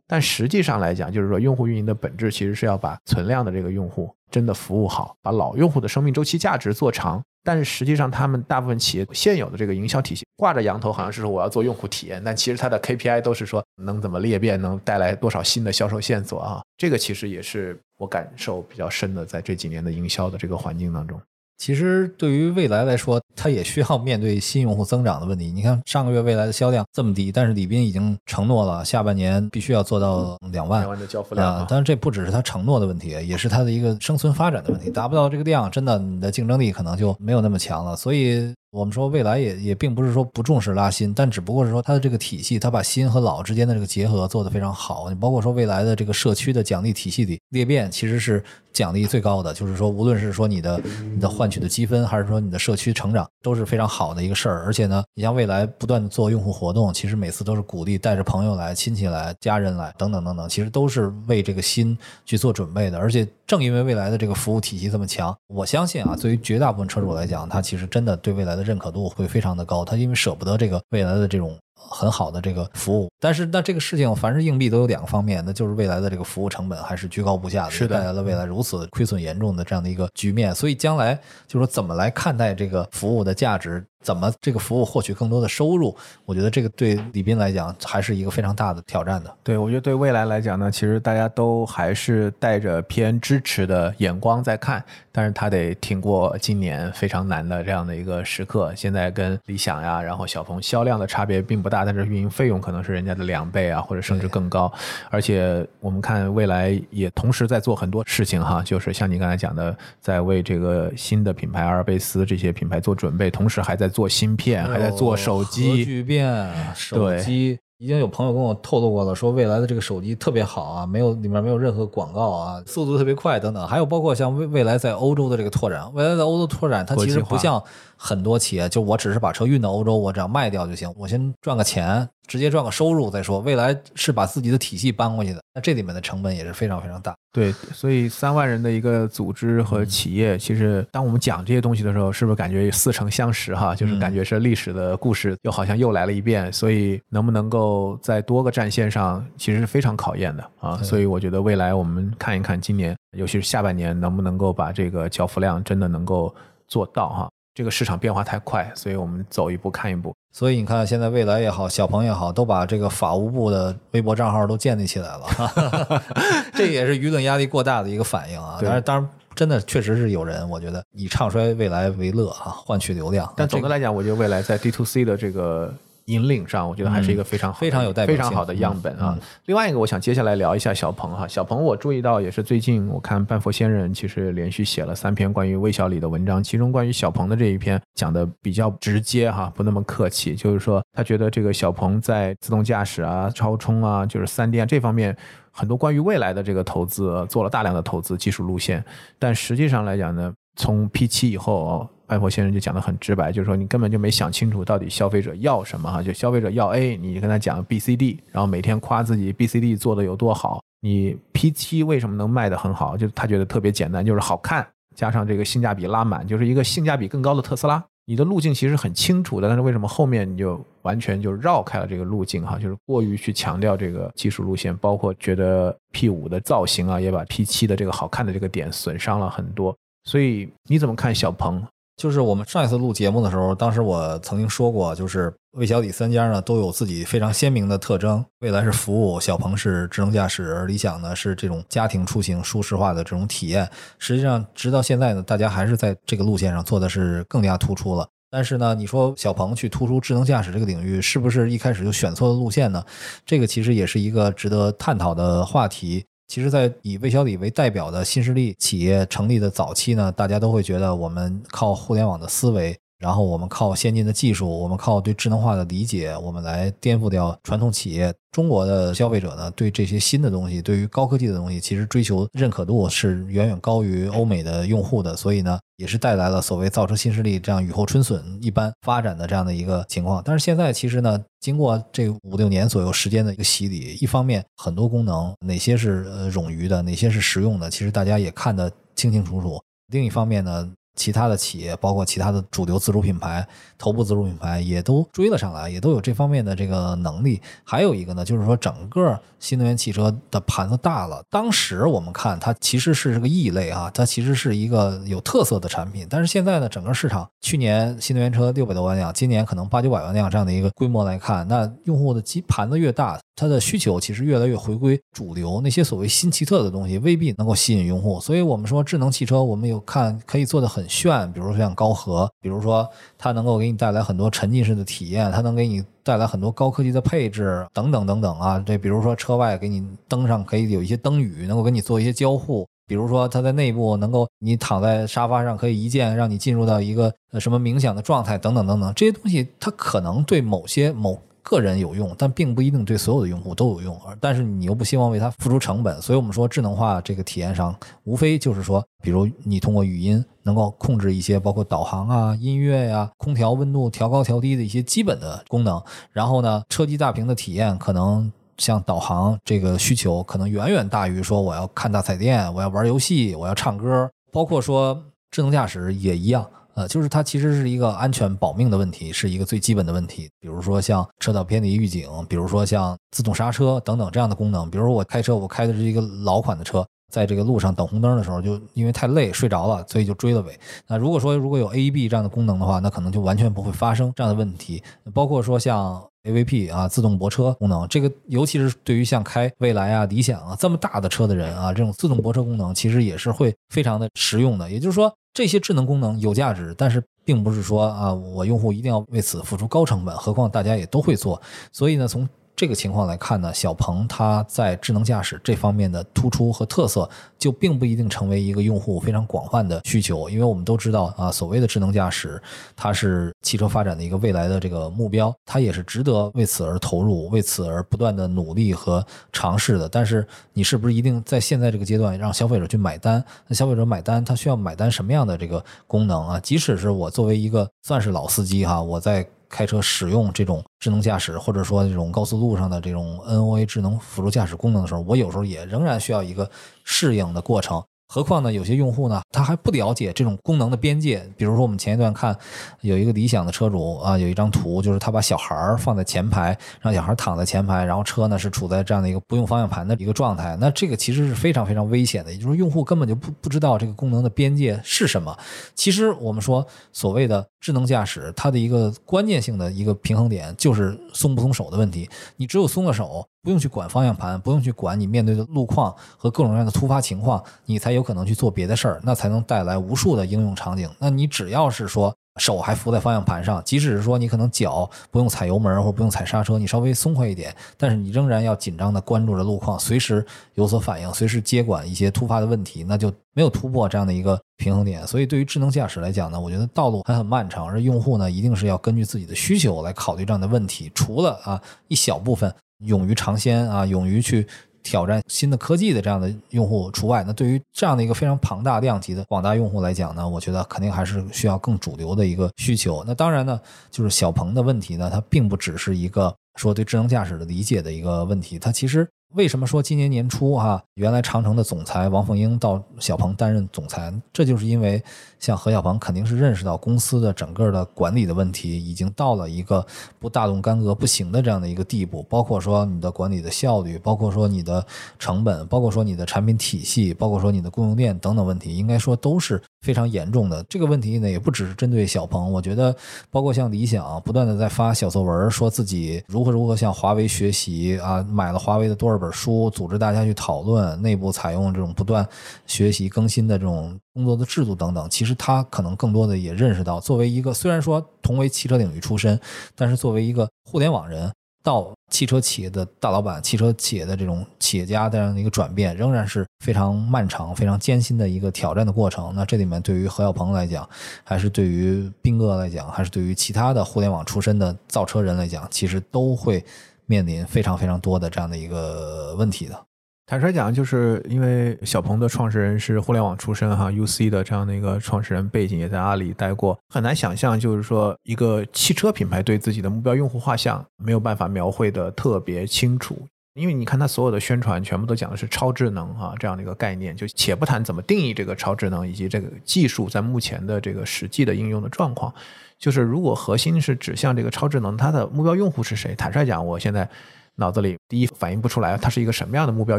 [0.08, 7.22] 但实际上来讲，就是说用户运营的本质其实是要把存量的这个用户真的服务好，把老用户的生命周期价值做长。
[7.46, 16.60] 但是实际上，他们大部分企业现有的这个营销体系挂着羊头，好像是说我要做用户体验，但其实它的 KPI 都是说能怎么裂变，能带来多少新的销售线索啊。
[16.76, 21.20] 这个其实也是我感受比较深的，在这几年的营销的这个环境当中。
[21.58, 25.50] 其实对于未来来说，它也需要面对新用户增长的问题。
[25.50, 31.56] 你看上个月未来的销量这么低，但是李斌已经承诺了下半年必须要做到两万，两万的交付量。
[31.56, 31.66] 啊。
[31.68, 34.90] 但是这不只是他承诺的问题，也是他的一个生存发展的问题。
[34.90, 37.96] 达不到这个量，真的你的竞争力可能就没有那么强了。
[37.96, 38.54] 所以。
[38.76, 45.08] 我们说未来也也并不是说不重视拉新，但只不过是说它的这个体系，它把新和老之间的这个结合做得非常好。
[45.08, 50.78] 你包括说未来的这个社区的奖励体系里裂变，其实是奖励最高的，就是说无论是说你的
[51.10, 54.64] 你的换取的积分，还是说你的社区成长，都是非常好的一个事儿。
[54.66, 62.98] 而且呢，你像未来不断的做用户活动，其实每次都是鼓励带着朋友来、亲戚来、家人来等等等等，其实都是为这个新去做准备的。
[62.98, 83.84] 而且正因为未来的这个服务体系这么强，我相信啊，对于绝大部分车主来讲，他其实真的对未来的认可度会非常的高，他因为舍不得这个未来的这种很好的这个服务，但是那这个事情凡是硬币都有两个方面，那就是未来的这个服务成本还是居高不下的，是带来了未来如此亏损严重的这样的一个局面，所以将来就说怎么来看待这个服务的价值。
[84.02, 85.96] 怎么这个服务获取更多的收入？
[86.24, 89.34] 我觉得这个对李斌来讲还是一个非常大的挑战的。
[89.42, 98.72] 对，我觉得对未来来讲呢，其实大家都还是带着偏支持的眼光在看，但是他得挺过今年非常难的这样的一个时刻。
[98.76, 104.72] 现在跟理想呀，然后小鹏销量的差别并不大，但是运营费用可能是人家的两倍啊，或者甚至更高。
[105.10, 113.85] 而且我们看未来也同时在做很多事情哈，就是像你刚才讲的，在为这个新的品牌阿尔卑斯这些品牌做准备，同时还在。
[113.88, 127.62] 做芯片，还在做手机，巨变手机，已经有朋友跟我透露过了，说未来的这个手机特别好啊，没有里面没有任何广告啊，速度特别快等等，还有包括像未未来在欧洲的这个拓展，未来在欧洲拓展，它其实不像
[127.96, 132.08] 很多企业，就我只是把车运到欧洲，我只要卖掉就行，我先赚个钱。
[132.26, 137.14] 直接赚个收入再说，未来是把自己的体系搬过去的，那这里面的成本也是非常非常大。
[137.32, 143.76] 对，所以三万人的一个组织和企业，其实当我们讲这些东西的时候，是不是感觉似曾相识哈？
[143.76, 146.52] 就是感觉是历史的故事，又好像又来了一遍。
[146.52, 150.76] 所以能不能够在多个战线上，其实是非常考验的啊。
[150.82, 156.34] 所以我觉得未来我们看一看今年，尤其是下半年，能不能够把这个交付量真的能够
[156.66, 157.28] 做到哈？
[157.56, 160.14] 这个市场变化太快，所以我们走一步看一步。
[160.30, 165.24] 所以你看，现在未来也好，小鹏也好，都把这个法务部的微博账号都建立起来了，
[166.52, 168.58] 这也是舆论压力过大的一个反应啊。
[168.60, 173.32] 但是，当然，真的确实是有人，我觉得以唱衰未来为乐啊，换取流量。
[173.34, 175.72] 但总的来讲，我觉得未来在 D to C 的这个。
[176.06, 179.18] 引领上，我觉得还是一个非常好非常有代表非常好的样本啊。
[179.46, 181.26] 另外一个，我想接下来聊一下小鹏哈。
[181.26, 195.16] 小鹏，我注意到也是最近，我看半佛仙人其实连续写了三篇关于魏小李的文章，其中关于小鹏的这一篇讲的比较直接哈，不那么客气，就是说他觉得这个小鹏在自动驾驶啊、超充啊、就是三电这方面
[195.50, 198.84] 很多关于未来的这个投资做了大量的投资技术路线，
[199.18, 201.88] 但实际上来讲呢，从 P 七以后。
[202.08, 210.60] 外婆先生就讲的很直白，就是说你根本就没想清楚到底消费者要什么哈，就消费者要 A，你跟他讲 B、C、D，然后每天夸自己 B、C、D 做的有多好。
[210.80, 212.96] 你 P7 为什么能卖的很好？
[212.96, 214.64] 就他觉得特别简单，就是好看，
[214.94, 217.82] 加上这个性价比拉满，就是一个性价比更高的特斯拉。
[218.04, 222.56] 你的路径其实很清楚的，但是为什么后面你就完全就绕开了这个路径哈？
[222.56, 229.76] 就是过于去强调这个技术路线，包括觉得 P5 的造型啊，也把 P7 的这个好看的这个点损伤了很多。
[230.04, 231.60] 所以你怎么看小鹏？
[231.96, 238.22] 就是我们上一次录节目的时候，当时我曾经说过，就是魏小李三家呢都有自己非常鲜明的特征。
[238.40, 243.66] 未来是服务，小鹏是智能驾驶，而理想呢是这种家庭出行舒适化的这种体验。
[243.98, 248.06] 实际上，直到现在呢，大家还是在这个路线上做的是更加突出了。
[248.30, 252.84] 但是呢，你说小鹏去突出智能驾驶这个领域，是不是一开始就选错了路线呢？
[253.24, 256.04] 这个其实也是一个值得探讨的话题。
[256.28, 268.12] 其实，在以魏小李为代表的新势力企业成立的早期呢，大家都会觉得我们靠互联网的思维然后我们靠先进的技术，我们靠对智能化的理解，我们来颠覆掉传统企业。
[268.32, 280.22] 中国的消费者呢，对这些新的东西，对于高科技的东西，其实追求认可度是远远高于欧美的用户的，所以呢，也是带来了所谓造车新势力这样雨后春笋一般发展的这样的一个情况。
[280.24, 289.60] 但是现在其实呢，经过这五六年左右时间的一个洗礼，一方面很多功能哪些是呃冗余的，哪些是实用的，其实大家也看得清清楚楚。
[289.88, 290.72] 另一方面呢。
[290.96, 293.46] 其他的企业，包括其他的主流自主品牌、
[293.78, 297.40] 头部自主品牌，也都追了上来，也都有这方面的这个能力。
[297.62, 301.22] 还有一个呢，就是说整个新能源汽车的盘子大了。
[301.30, 306.06] 当时我们看它其实是个异类啊，它其实是一个有特色的产品。
[306.08, 313.20] 但是现在呢，整个市场去年新能源车六百多万辆，今年可能八九百万辆这样的一个规模来看，那用户的基盘子越大。
[313.36, 318.18] 它的需求其实越来越回归主流，那些所谓新奇特的东西未必能够吸引用户。
[318.18, 328.58] 所以，我们说智能汽车，我们有看可以做的很炫，比如说像高和，比如说它能够给你带来很多沉浸式的体验，它能给你带来很多高科技的配置等等等等啊。
[328.66, 332.66] 这比如说车外给你灯上可以有一些灯语，能够给你做一些交互。
[332.86, 338.90] 比如说它在内部能够你躺在沙发上可以一键让你进入到一个呃什么冥想的状态等等等等。
[338.94, 341.20] 这些东西它可能对某些某。
[341.48, 343.96] 个人有用，但并不一定对所有的用户都有用。
[344.04, 355.80] 而但是你又不希望为它付出成本，所以我们说智能化这个体验上，无非就是说，比如你通过语音能够控制一些包括导航啊、音乐呀、空调温度调高调低的一些基本的功能。
[356.10, 366.44] 然后呢，车机大屏的体验可能像导航这个需求，可能远远大于说我要看大彩电、我要玩游戏、我要唱歌，包括说智能驾驶也一样。
[366.76, 370.28] 呃，就是它其实是一个安全保命的问题，是一个最基本的问题。
[370.38, 374.70] 比如说像车道偏离预警，比如说像自动刹车等等这样的功能。
[374.70, 380.54] 比如说我开车，我开的是一个老款的车，在这个路上等红灯的时候，就因为太累睡着了，所以就追了尾。
[380.86, 384.82] 那如果说如果有 AEB 这样的功能的话，那可能就完全不会发生这样的问题。
[385.14, 394.70] 包括说像 AVP 啊，自动泊车功能，这个尤其是对于像开蔚来啊、理想啊这么大的车的人啊，这种自动泊车功能其实也是会非常的实用的。
[394.70, 395.10] 也就是说。
[395.36, 400.16] 这些智能功能有价值，但是并不是说啊，我用户一定要为此付出高成本。
[400.16, 401.38] 何况大家也都会做，
[401.70, 402.26] 所以呢，从。
[402.56, 407.06] 这个情况来看呢，小鹏它在智能驾驶这方面的突出和特色，
[407.38, 410.30] 就并不一定成为一个用户非常广泛的需求。
[410.30, 412.40] 因为我们都知道啊，所谓的智能驾驶，
[412.74, 419.86] 它是汽车发展的一个未来的这个目标，它也是值得为此而投入、为此而不断的努力和尝试的。
[419.86, 423.22] 但是，你是不是一定在现在这个阶段让消费者去买单？
[423.46, 426.40] 那消费者买单，他需要买单什么样的这个功能啊？
[426.40, 429.26] 即使是我作为一个算是老司机哈，我在。
[429.48, 436.50] 开车使用这种智能驾驶，或者说这种高速路上的这种 NOA 智能辅助驾驶功能的时候，我有时候也仍然需要一个
[436.84, 437.82] 适应的过程。
[438.08, 438.52] 何况呢？
[438.52, 441.28] 有些用户呢，他还不了解这种功能的边界。
[441.36, 442.36] 比如说，我们前一段看
[442.80, 450.56] 有一个理想的车主啊，有一张图，就是他把小孩放在前排，让小孩躺在前排，然后车呢是处在这样的一个不用方向盘的一个状态。
[450.60, 455.36] 那这个其实是非常非常危险的，也就是用户根本就不不知道这个功能的边界是什么。
[455.74, 462.08] 其实我们说所谓的智能驾驶，它的一个关键性的一个平衡点就是松不松手的问题。
[462.36, 463.26] 你只有松了手。
[463.46, 470.90] 不用去管方向盘，不用去管你面对的路况和各种各样的突发情况，你才有可能去做别的事儿，那才能带来无数的应用场景。
[470.98, 485.06] 那你只要是说手还扶在方向盘上，即使是说你可能脚不用踩油门或不用踩刹车，你稍微松快一点，但是你仍然要紧张的关注着路况，随时有所反应，随时接管一些突发的问题，那就没有突破这样的一个平衡点。
[485.06, 490.90] 所以对于智能驾驶来讲呢，我觉得道路还很漫长，而用户呢一定是要根据自己的需求来考虑这样的问题。
[490.92, 492.52] 除了啊一小部分。
[492.84, 494.46] 勇于尝鲜啊，勇于去
[494.82, 503.02] 挑战新的科技的这样的用户除外，那对于这样的一个非常庞大量级的广大用户来讲呢，我觉得肯定还是需要更主流的一个需求。
[503.06, 503.60] 那当然呢，
[503.90, 509.06] 就是小鹏的问题呢，它并不只是一个说对智能驾驶的理解的一个问题，它其实。
[509.34, 514.10] 为什么说今年年初哈，原来长城的总裁王凤英到小鹏担任总裁？
[514.32, 515.02] 这就是因为
[515.38, 519.86] 像何小鹏肯定是认识到公司的整个的管理的问题已经到了一个
[520.18, 524.84] 不大动干戈不行的这样的一个地步，包括说你的管理的效率，包括说你的
[525.18, 530.64] 成本，包括说你的产品体系，包括说你的供应链等等问题，应该说都是非常严重的。
[530.68, 532.94] 这个问题呢，也不只是针对小鹏，我觉得
[533.30, 539.26] 包括像理想不断的在发小作文，说自己如何如何向华为学习啊，买了华为的多少本。
[539.36, 542.26] 书组织大家去讨论，内部采用这种不断
[542.66, 545.10] 学习更新的这种工作的制度等等。
[545.10, 549.36] 其实其实他可能更多的也认识到，作为一个虽然说同为汽车领域出身，
[549.74, 551.28] 但是作为一个互联网人，
[551.64, 559.34] 到汽车企业的大老板、汽车企业的这种企业家这样的一个转变，仍然是非常漫长、非常艰辛的一个挑战的过程。
[559.34, 560.88] 那这里面对于何小鹏来讲，
[561.24, 566.64] 还是对于斌哥来讲，还是对于其他的互联网出身的造车人来讲，其实都会
[567.06, 569.86] 面临非常非常多的这样的一个问题的。
[570.28, 583.16] 坦率讲，就是因为小鹏的创始人是互联网出身哈，UC 的这样的一个创始人背景，也在阿里待过，很难想象，就是说一个汽车品牌对自己的目标用户画像没有办法描绘的特别清楚。
[583.54, 592.34] 因为你看，它所有的宣传全部都讲的是超智能啊这样的一个概念，就且不谈怎么定义这个超智能以及这个技术在目前的这个实际的应用的状况，
[592.80, 596.16] 就是如果核心是指向这个超智能，它的目标用户是谁？
[596.16, 597.08] 坦率讲，我现在。
[597.56, 599.98] 脑子里第一反应不出来，他是一个什么样的目标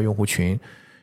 [0.00, 0.58] 用户群，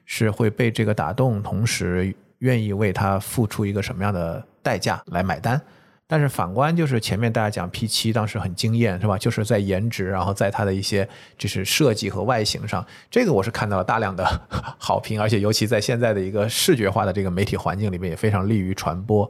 [0.05, 5.61] 是会被这个打动，同时愿意为他付出一个什么样的代价来买单。
[6.07, 9.17] 但是反观就是前面大家讲 P 七当时很惊艳是吧？
[9.17, 11.07] 就是在颜值，然后在它的一些
[11.37, 14.23] 就是设计和外形上，这个我是看到了大量的
[14.77, 19.29] 好评，而且尤其在现在的一个视觉化的这个媒体环境里面也非常利于传播。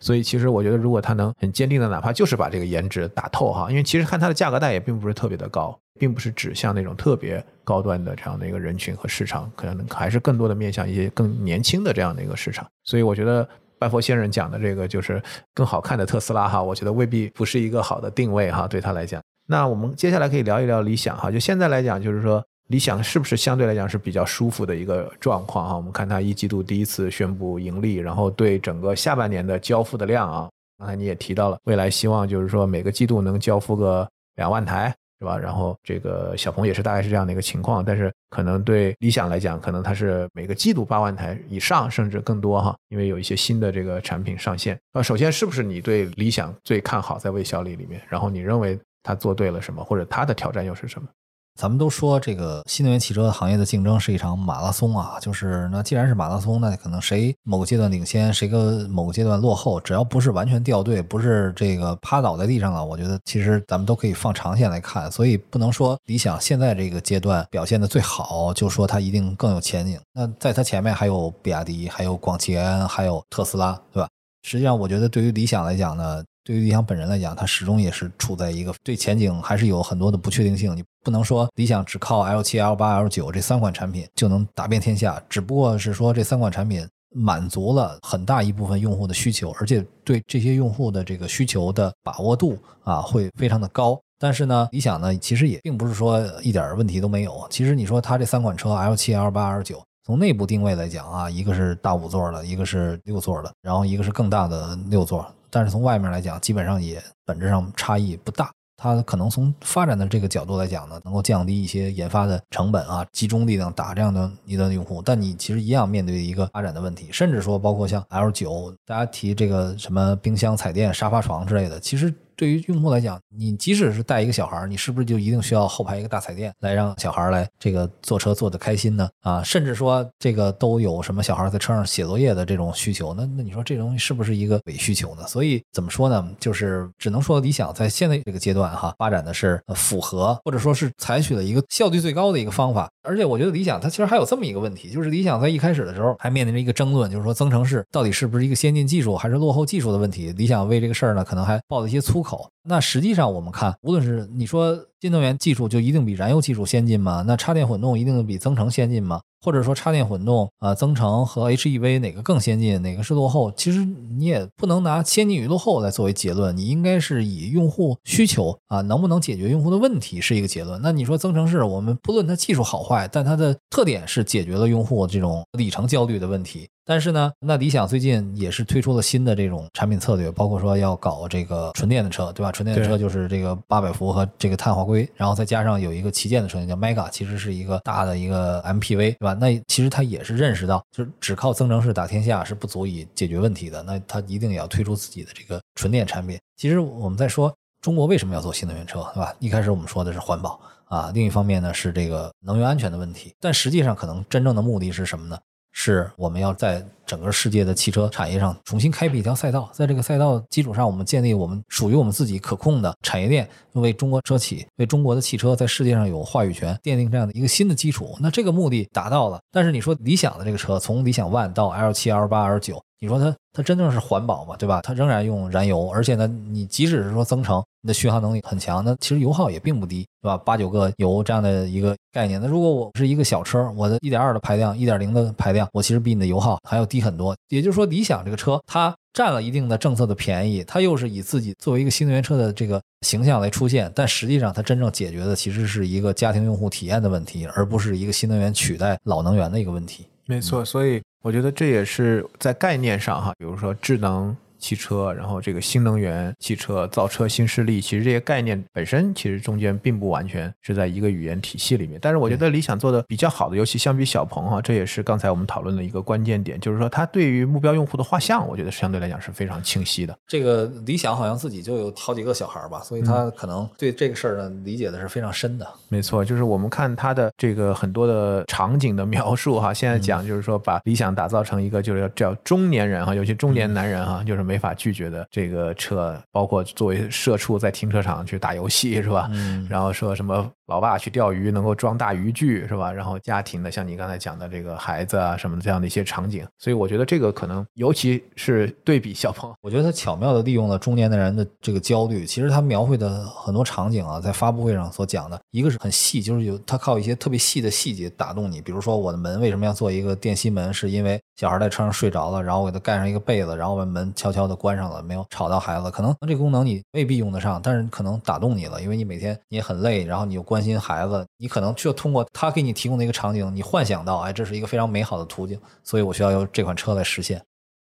[0.00, 5.78] 所以其实我觉得如果它能很坚定的，哪怕就是把这个颜值打透哈，因为其实看它的价格带也并不是特别的高。
[5.98, 12.66] 并不是指向那种特别高端的这样的一个人群和市场，可能还是更多的面向一些更年轻的这样的一个市场。
[12.84, 13.48] 所以我觉得
[13.78, 15.22] 拜佛先生讲的这个就是
[15.54, 19.22] 更好看的特斯拉哈，我觉得未必不是一个好的定位哈，对他来讲。
[19.46, 25.76] 那我们接下来可以聊一聊理想哈，就现在来讲，就是说理想是不是相对来讲是比较舒服的一个状况哈？
[25.76, 30.48] 我们看它一季度第一次宣布盈利，然后对整个下半年的交付的量啊，
[30.78, 34.94] 刚才你也提到了，未来希望就是说每个季度能交付个两万台。
[35.18, 35.38] 是吧？
[35.38, 44.78] 然后这个小鹏也是大概是这样的一个情况，但是可能对理想来讲，可能它是每个季度八万台以上，甚至更多哈，因为有一些新的这个产品上线。
[44.92, 48.00] 啊，首先是不是你对理想最看好在微小李里面？
[48.08, 51.08] 然后你认为他做对了什么，或者他的挑战又是什么？
[51.56, 69.98] 咱们都说这个新能源汽车行业的竞争是一场马拉松啊，就是那既然是马拉松，那可能谁某个阶段领先，谁个某个阶段落后，只要不是完全掉队，不是这个趴倒在地上了，我觉得其实咱们都可以放长线来看，所以不能说理想现在这个阶段表现的最好，就说它一定更有前景。
[70.12, 74.08] 那在它前面还有比亚迪，还有广汽，还有特斯拉，对吧？
[74.42, 76.22] 实际上，我觉得对于理想来讲呢。
[76.46, 80.76] 对于理想本人来讲，它始终也是处在一个对前景还是有很多的不确定性。
[80.76, 86.86] 你不能说理想只靠 L 七、L 八、L 九这三款产品就能打遍天下，只不过是说这三款产品
[87.16, 94.00] 满足了很大一部分用户的需求，而且对这些用户的这个需求的把握度啊会非常的高。
[94.16, 97.44] 但是呢，理想呢其实也并不是说一点问题都没有。
[97.50, 105.26] 其实你说它这三款车 L 七、L 八、L 九，从内部定位来讲啊，一个是大五座的，一个是六座的，然后一个是更大的六座。
[105.56, 108.50] 但是从外面来讲，基本上也本质上差异不大。
[108.76, 115.00] 它可能从发展的这个角度来讲呢，能够降低一些研发的成本啊，集中力量打这样的一段用户。
[115.00, 122.12] 但你其实一样面对一个发展的问题，甚至说包括像 L 九，大家提这个什么冰箱、彩电、沙发床之类的，其实。
[122.36, 129.08] 对于用户来讲，你即使是带一个小孩你是不是就一定需要后排一个大彩电来让小孩来这个坐车坐得开心呢？
[129.22, 133.14] 啊，甚至说这个都有什么小孩在车上写作业的这种需求？
[133.14, 135.26] 那那你说这东西是不是一个伪需求呢？
[135.26, 136.28] 所以怎么说呢？
[136.38, 142.88] 就是只能说理想在现在这个阶段哈，发展的是符合或者说是采取了一个效率最高的一个方法。
[143.06, 150.32] 而且我觉得理想它其实还有这么一个问题，就是理想在一开始的时候还面临着一个争论，就是说增程式到底是不是一个先进技术还是落后技术的问题。
[150.32, 152.50] 理想为这个事儿呢，可能还爆了一些粗口。
[152.68, 157.22] 那实际上我们看，无论是你说新能源技术就一定比燃油技术先进吗？
[157.26, 159.20] 那插电混动一定比增程先进吗？
[159.40, 163.52] 或者说插电混动啊，增程和 HEV 哪个更先进，哪个是落后？
[163.52, 170.80] 其实你也不能拿先进与落后来作为结论，你应该是以用户需求啊，能不能解决用户的问题是一个结论。
[170.82, 176.66] 那你说增程式，我们不论它技术好坏，但它的特点是解决了用户这种里程焦虑的问题。
[176.88, 182.52] 但是呢，那理想最近也是推出了新的这种产品策略，包括说要搞这个纯电的车，对吧？
[182.52, 189.34] 纯电的车就是这个八百伏和这个碳化硅，然后再加上有一个旗舰的车型叫 Mega，其实是一个大的一个 MPV，对吧？
[189.34, 196.38] 那其实它也是认识到，就是只靠增程式打天下是不足以解决问题的，那它一定也要推出自己的这个纯电产品。
[196.56, 199.34] 其实我们在说中国为什么要做新能源车，对吧？
[199.40, 205.36] 一开始我们说的是环保啊，另一方面呢是这个能源安全的问题，但实际上可能真正的目的是什么呢？
[205.78, 218.16] 是我们要在整个世界的汽车产业上重新开辟一条赛道，在这个赛道基础上，我们建立我们属于我们自己可控的产业链，为中国车企、为中国的汽车在世界上有话语权奠定这样的一个新的基础。
[218.20, 222.82] 那这个目的达到了，但是你说理想的这个车，从理想 ONE 到 L 七、L 八、L 九。
[222.98, 224.56] 你说它它真正是环保吗？
[224.58, 224.80] 对吧？
[224.82, 230.36] 它仍然用燃油，而且呢，你即使是说增程，你的续航能力很强，那其实油耗也并不低，对吧？
[230.38, 232.40] 八九个油这样的一个概念。
[232.40, 237.36] 那如果我是一个小车，我的一点二的排量、一点零的排量，我其实比你的油耗还要低低很多。
[237.48, 250.06] 也就是说，理想这个车它占了一定的政策的便宜，它又是以自己作为一个新能源车的这个形象来出现，但实际上它真正解决的其实是一个家庭用户体验的问题，而不是一个新能源取代老能源的一个问题。
[250.24, 251.02] 没错，所以。
[251.22, 254.36] 我觉得这也是在概念上哈，比如说智能。
[254.58, 261.98] 汽车，然后这个新能源汽车造车新势力，其实这些概念本身其实中间并不完全是在一个语言体系里面。
[262.00, 270.16] 但是我觉得理想做的比较好的，尤其相比小鹏哈，这也是刚才我们讨论的一个关键点，就是说它对于目标用户的画像，我觉得相对来讲是非常清晰的。
[270.26, 275.66] 这个理想好像自己就有好几个小孩吧，所以他可能对这个事儿呢理解的是非常深的。
[275.88, 285.26] 没错，就是我们看他的这个很多的场景的描述哈，现在讲就是说把理想打造成一个就是叫中年人哈，尤其中年男人哈，就是没法拒绝的。
[285.30, 289.28] 这个车包括作为社畜在停车场去打游戏是吧？
[289.32, 292.92] 嗯，然后说什么老爸去钓鱼能够装大渔具是吧？
[292.92, 302.24] 然后家庭的像你刚才讲的这个孩子啊什么这样的一些场景，所以我觉得这个可能尤其是对比小鹏，我觉得他巧妙的利用了中年的人的这个焦虑。
[302.24, 308.60] 其实他描绘的很多场景啊，在发布会上所讲的一个是很细，就是有他靠一些特别细的细节打动你。
[308.60, 315.24] 比如说我的门为什么要做一个电吸门，是因为小孩在车上睡着了，然后我给他盖上一个被子，然后把门悄悄的关上了，没有。
[315.30, 327.40] 吵到孩子，可能这个功能你未必用得上，但是可能打动你了，因为你每天你也很累，然后你又关心孩子，你可能就通过他给你提供的一个场景，你幻想到，哎，这是一个非常美好的途径，所以我需要用这款车来实现。